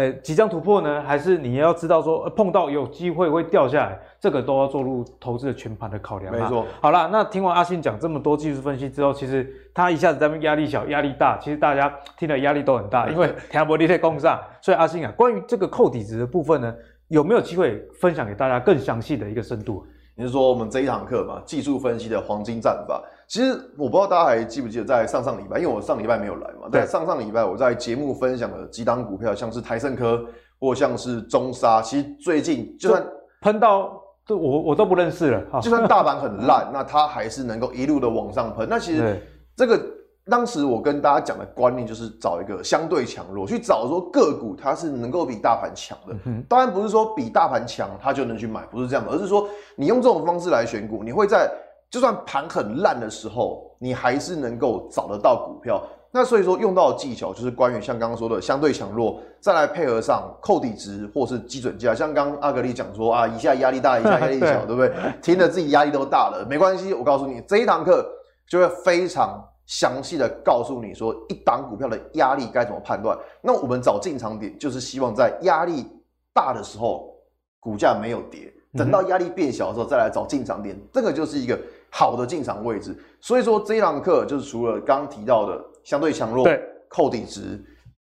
[0.00, 6.32] 呃，即将突破呢，还是你要知道说碰到有机会会掉下来，这个都要做入投资的全盘的考量。
[6.32, 6.64] 没错。
[6.80, 14.40] 好啦，那听完阿信讲这么多技术分析之后，其实他一下子在压力小、压力大，其实大家听的压力都很大，因为 听不力在攻上。
[14.62, 16.74] 所以阿信啊，关于这个扣底值的部分呢，
[17.08, 19.84] 有没有机会分享给大家更详细的一个深度？
[20.16, 23.02] 你是说我们这一堂课嘛，技术分析的黄金战法？
[23.30, 26.68] 其实我不知道大家还记不记得，在上上礼拜，因为我上礼拜没有来嘛。
[26.68, 30.20] 对，上上礼拜我在节目分享了几档股票，像是台盛科
[30.58, 31.80] 或像是中沙。
[31.80, 33.06] 其实最近就算
[33.42, 35.40] 喷到都我我都不认识了。
[35.62, 38.68] 就算大盘很烂，那它还是能够一路的往上喷。
[38.68, 39.22] 那其实
[39.54, 39.80] 这个
[40.28, 46.16] 当时我跟大家讲的观念就是找一个相对强弱，去找说个股它是能够比大盘强的。
[46.48, 51.48] 当然不是说比大盘强它就能去买，不是这样的，而是说你用这种方式来选股，你会在
[51.90, 55.82] 就算盘很烂的时候，你还是能够找得到股票。
[56.12, 61.94] 那所以说用到的技巧就是关于像刚刚说的相对强弱，再来配合上扣底值或是基准价。
[61.94, 64.92] 像刚刚阿格力讲说啊，一下压力大，一下压力小， 对，对不对？
[65.22, 68.04] 听得自己压力都大了，没关系，我告诉你，这一堂课
[68.48, 73.16] 就会非常详细的告诉你说，一档股票的压力该怎么判断。
[73.40, 75.86] 那我们找进场点，就是希望在压力
[76.34, 77.14] 大的时候，
[77.60, 81.56] 股价没有跌，等到压力变小的时候再来找进场点，这个就是一个
[81.90, 82.96] 好的进场位置。
[83.20, 85.60] 所以说这一堂课就是除了刚刚提到的。
[85.82, 87.58] 相对强弱、对扣底值、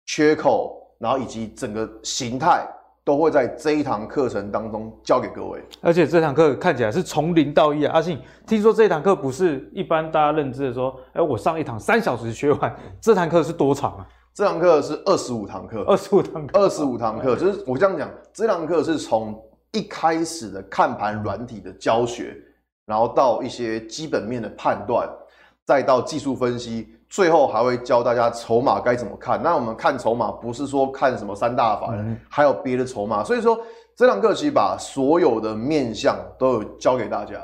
[0.06, 2.68] 缺口，然后以及整个形态，
[3.06, 5.64] 都会在这一堂课程当中教给各位。
[5.80, 7.94] 而且这堂课看起来是从零到一啊！
[7.94, 14.06] 阿信，听说这堂课不是一般大家认知的说，哎，我上一堂三小时学完，这堂课是多长啊？
[14.34, 22.36] 这堂课是二十五堂课，二十五堂课，二十五堂课，就是我这样讲，这堂课是从一开始的看盘软体的教学，
[22.92, 25.08] 然后到一些基本面的判断，
[25.66, 26.94] 再到技术分析。
[27.10, 29.42] 最后还会教大家筹码该怎么看。
[29.42, 33.24] 那我们看筹码不是说看什么三大法人，还有别的筹码。
[33.24, 33.58] 所以说
[33.96, 37.36] 这堂课其实把所有的面向都有教给大家。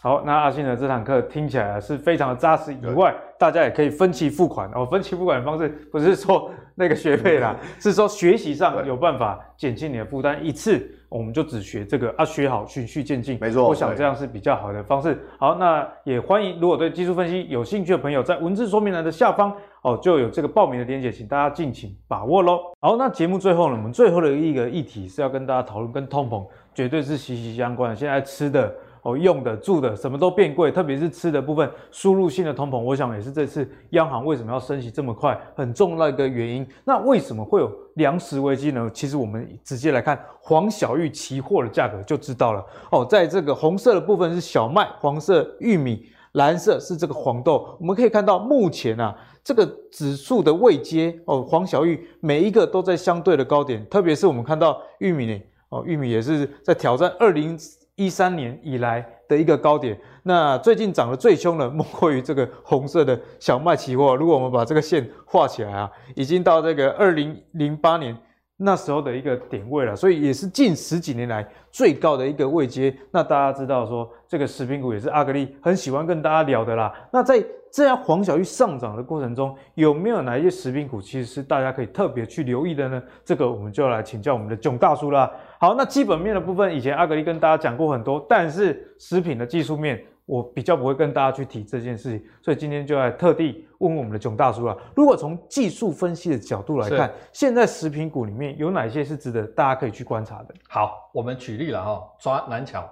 [0.00, 4.86] 好，那阿信的这堂课听起来是非常的扎实，以外大家也可以分期付款哦。
[4.86, 10.90] 分期付款的方式不是说 那个学费啦，是说学习上有办法减轻你的负担，一次。
[11.08, 15.22] 我们就只学这个啊，学好循序渐进，没错，我想这样是比较好的方式。
[15.38, 22.60] 好，那也欢迎，如果对技术分析有兴趣的朋友，在文字说明栏的下方哦，就有这个报名的链接，请大家敬请把握喽。
[22.80, 27.96] 好，那节目最后呢，我们最后的一个议题是要跟大家讨论，跟通膨绝对是息息相关的。
[27.96, 28.74] 现在吃的。
[29.02, 36.64] 哦，用的、住的，什么都变贵，特别是吃的部分，输入性的通膨，我想也是这次央行为什么要升息这么快很重要的一个原因。
[36.84, 38.88] 那为什么会有粮食危机呢？
[38.94, 42.64] 其实我们直接来看黄小玉期货的价格就知道了。
[42.92, 47.76] 哦，在这个红色的部分是小麦，黄色玉米，蓝色是这个黄豆。
[47.80, 55.40] 我们可以看到目前啊，这个指数的位阶哦，黄小玉每一个都在相对的高点，特别是我们看到玉米呢，
[55.70, 57.58] 哦，玉米也是在挑战二零。
[58.02, 64.16] 一三年以来的一个高点，那最近涨得最凶的莫过于这个红色的小麦期货。
[64.16, 68.16] 如果我们把这个线画起来啊，已经到这个二零零八年
[68.62, 72.94] 那时候的一个点位了，所以也是近十几年来最高的一个位阶。
[73.10, 76.92] 那大家知道说，这个食品股也是阿格力很喜欢跟大家聊的啦。
[77.12, 83.02] 那在这样黄小玉上涨的过程中，有没有哪一些食品股其实是大家可以特别去留意的呢？
[83.24, 85.30] 这个我们就要来请教我们的囧大叔啦。
[85.58, 94.76] 好，那基本面的部分，以前阿格力跟大家讲过很多，但是食品的技术面，我比较不会跟大家去提这件事情，所以今天就来特地问问我们的囧大叔了。
[94.94, 100.54] 如果从技术分析的角度来看，现在食品股里面有哪些是值得大家可以去观察的？
[100.68, 102.88] 好，我们举例了哈，抓南桥。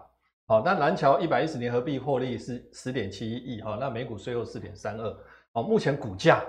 [0.46, 5.16] 好，那南桥一百一十年合并获利是十点七一亿哈，那每股税后四点三二，
[5.52, 6.42] 哦，目前股价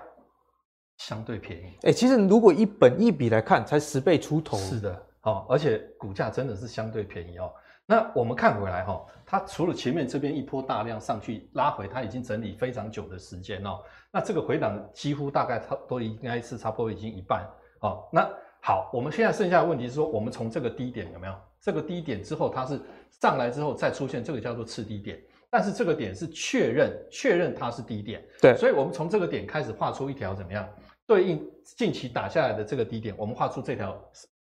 [0.97, 1.65] 相对便宜。
[1.83, 4.57] 哎、欸，其实如果以本益比来看，才十倍出头。
[4.57, 7.53] 是的，哦，而且股价真的是相对便宜哦。
[7.85, 13.79] 那我们看回来哈，它除了前面这边一波大量上去拉回，它已经整理非常久的时间哦。
[14.11, 17.45] 那这个回档几乎大概差不多应该是差不多已经一半
[17.81, 18.07] 哦。
[18.11, 18.29] 那
[18.61, 21.33] 好，我们现在剩下的问题是说，我们从这个低点有没有？
[21.59, 22.79] 这个低点之后，它是。
[23.19, 30.67] 上来之后再出现这个叫做次低点，但是这个点是确认确认它是低点，对，所以我们从这个点开始画出一条怎么样
[31.05, 33.95] 对应近期打下来的这个低点，我们画出这条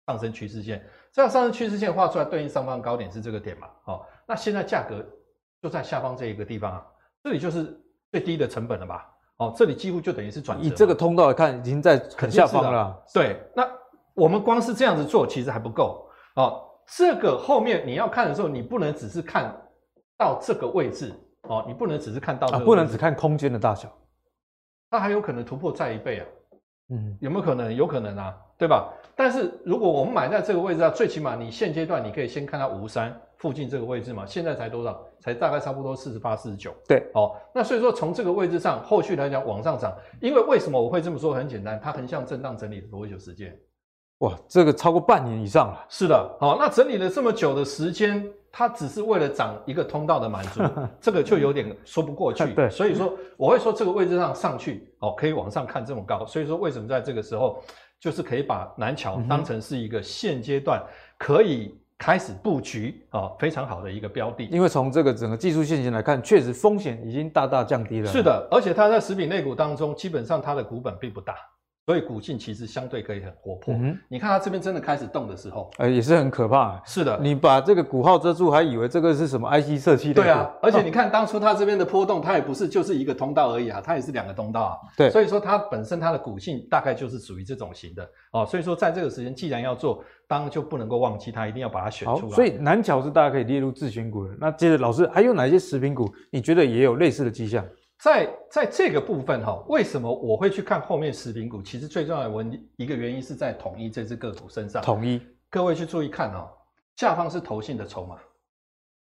[0.06, 3.68] 上升趋势线，这样上升趋势线画出来对应上方高点是这个点嘛？
[3.86, 5.06] 哦，那现在价格
[5.62, 6.86] 就在下方这一个地方啊，
[7.24, 7.80] 这里就是
[8.12, 9.10] 最低的成本了吧？
[9.38, 10.64] 哦，这里几乎就等于是转折。
[10.64, 13.04] 以这个通道来看，已经在很下方了。
[13.14, 13.68] 对，那
[14.14, 16.70] 我们光是这样子做其实还不够哦。
[16.86, 19.56] 这个后面你要看的时候，你不能只是看
[20.18, 23.90] 到这个位置哦，你不能只是看到不能只看空间的大小，
[24.92, 26.26] 它还有可能突破再一倍啊，
[26.90, 27.74] 嗯，有没有可能？
[27.74, 28.94] 有可能啊，对吧？
[29.16, 35.00] 但是如果我们买在这个位置啊，最起码你现阶段你可以先看到五三附近这个位置嘛，现在才多少？
[35.20, 41.34] 才大概差不多四十八、四十九，对，哦，那所以说从这个位置上后续来讲往上涨，因为为什么我会这么说？
[41.34, 43.58] 很简单，它横向震荡整理的多久时间？
[44.24, 45.86] 哇，这个超过半年以上了。
[45.90, 50.62] 是的，好，那整理了这么久的时间，它只是为了涨一个通道的满足，
[51.02, 52.54] 这个就有点说不过去。
[52.54, 56.26] 对，所以说我会说这个位置上上去，哦，可以往上看这么高。
[56.26, 57.62] 所以说为什么在这个时候，
[58.00, 60.82] 就是可以把南桥当成是一个现阶段
[61.18, 64.46] 可以开始布局啊，非常好的一个标的。
[64.46, 68.10] 因为从这个整个技术线型来看，确实风险已经大大降低了。
[68.10, 71.36] 是的，而且它在食品类股当中，基本上它的股本并不大。
[71.86, 73.74] 所以股性其实相对可以很活泼。
[73.74, 76.82] 嗯、你看它这边真的开始动的时候，呃，也是很可怕。
[76.86, 80.22] 是的，你把这个股号遮住，还以为这个是什么 IC 设计的。
[80.22, 84.78] 对啊，而且你看当初它这边的波动，它也不是就是一个通道而已啊，它也是两个通道啊。
[84.96, 88.46] 对，所以说它本身它的股性大概就是属于这种型的哦。
[88.46, 92.34] 所以说在这个时间，既然要做，当然就不能够忘记它，一定要把它选出来。
[92.34, 94.34] 所以南桥是大家可以列入自选股的。
[94.40, 97.66] 那接着老师还有哪些食品股，你觉得也有类似的迹象？
[98.04, 101.62] 在在这个部分哈，为什么我会去看后面食品股？
[101.62, 104.82] 其实最重要的文一个原因是在统一这只个股身上。
[104.82, 106.50] 统一，各位去注意看哦，
[106.98, 108.18] 下方是投信的筹码，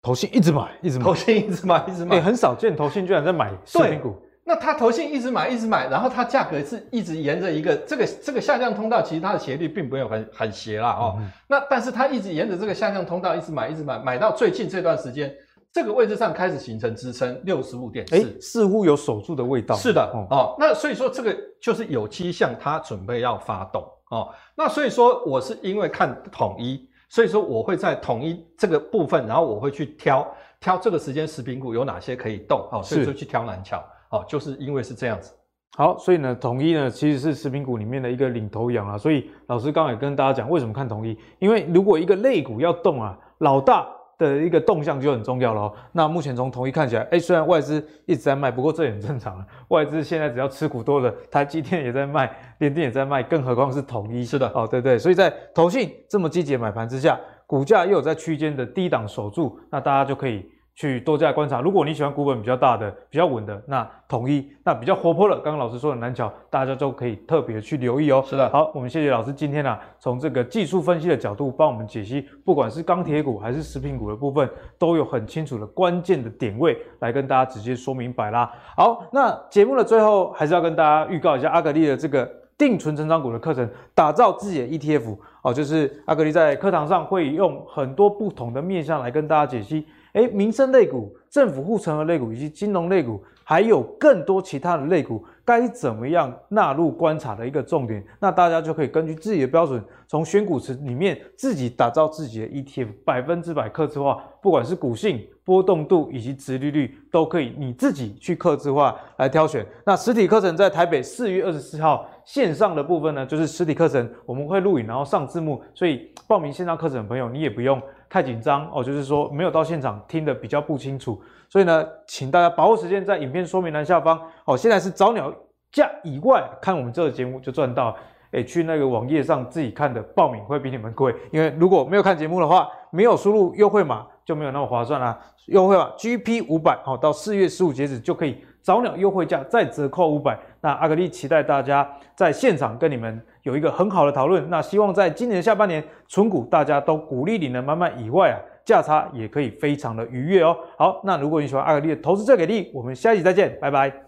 [0.03, 4.21] 投信一直买，一直买，投信一直买，一直买，欸、很少见投信居然在买食品股。
[4.45, 11.17] 那它投信一直买，一直买，然后它价格是一直沿着一个这个这个下降通道，其实它的斜率并没有很很斜啦哦。
[11.21, 15.35] 嗯、那但是它一直沿着这个下降通道一直买，一直买，买到最近这段时间。
[15.75, 19.75] 这个位置上开始形成支撑，六十五点四，似乎有守住的味道。
[19.75, 24.29] 是的，哦，哦，那所以说这个就是有迹象，它准备要发动哦。
[24.57, 30.25] 那所以说我是因为看统一，所以说我会在统一这个部分，然后我会去挑
[30.61, 35.33] 挑这个时间食品股有哪些可以动，哦，所以说去挑南桥，哦，就是因为是这样子。
[35.77, 38.97] 好，所以呢，统一呢其实是食品股里面的一个领头羊啊。
[38.97, 41.19] 所以老师刚刚也跟大家讲，为什么看统一？
[41.41, 43.85] 因为如果一个类股要动啊，老大。
[44.19, 45.75] 的一个动向就很重要了哦。
[45.93, 49.47] 那目前从统一看起来，哎，虽然外资一直在卖，不过这也很正常啊。
[49.69, 54.25] 外资现在只要持股多了，台积电也在卖， 联电也在卖，更何况是统一。
[54.25, 54.99] 是的，哦，对对。
[54.99, 60.49] 所以在投信这么积极的买盘之下，股价又有在区间的低档守住，那大家就可以。
[60.75, 68.21] 去多加观察，如果你喜欢股本比较大的、比较稳的，那统一；那比较活泼的，刚刚老师说的南桥，大家都可以特别去留意哦。
[68.27, 78.51] 是的，好，我们谢谢老师今天啊，从这个技术分析的角度帮我们解析，不管是钢铁股还是食品股的部分，都有很清楚的关键的点位来跟大家直接说明白啦。
[78.77, 89.87] 好，那节目的最后还是要跟大家预告一下阿格力的这个定存成长股的课程，打造自己的 ETF 哦，就是阿格力在课堂上会用很多不同的面向来跟大家解析。
[90.15, 98.03] 诶，民生类股、政府护城河类股以及金融类股，还有更多其他的类股，该怎么样纳入观察的一个重点？
[98.21, 109.67] 那大家就可以根据自己的标准，从选股池里面自己打造自己的 ETF，百分之百克制化，不管是股性、波动度以及殖利率，都可以你自己去克制化来挑选。
[109.85, 117.83] 那实体课程在台北四月二十四号，线上的部分呢，就是实体课程，我们会录影，然后上字幕，所以报名线上课程的朋友，你也不用。
[118.15, 124.57] 太紧张哦，就是说没有到现场听得比较不清楚，所以呢，请大家把握时间，在影片说明栏下方哦。
[124.57, 125.35] 现在是早鸟
[125.73, 127.97] 价以外，看我们这个节目就赚到。
[128.31, 135.19] 哎，去那个网页上自己看的报名会比你们贵，因为如果没有看节目的话，没有输入优惠码就没有那么划算啦。
[135.47, 140.39] 优惠码 GP 五百，好，到四月十五截止就可以早鸟优惠价再折扣五百。
[140.63, 141.87] 那阿格力期待大家
[142.17, 144.49] 在现场跟你们有一个很好的讨论。
[144.49, 150.57] 那希望在今年下半年存股大家都鼓励你能慢慢以外啊，价差也可以非常的愉悦哦。
[150.79, 154.04] 好，那如果你喜欢阿格力的投资最给力，我们下一集再见，拜拜。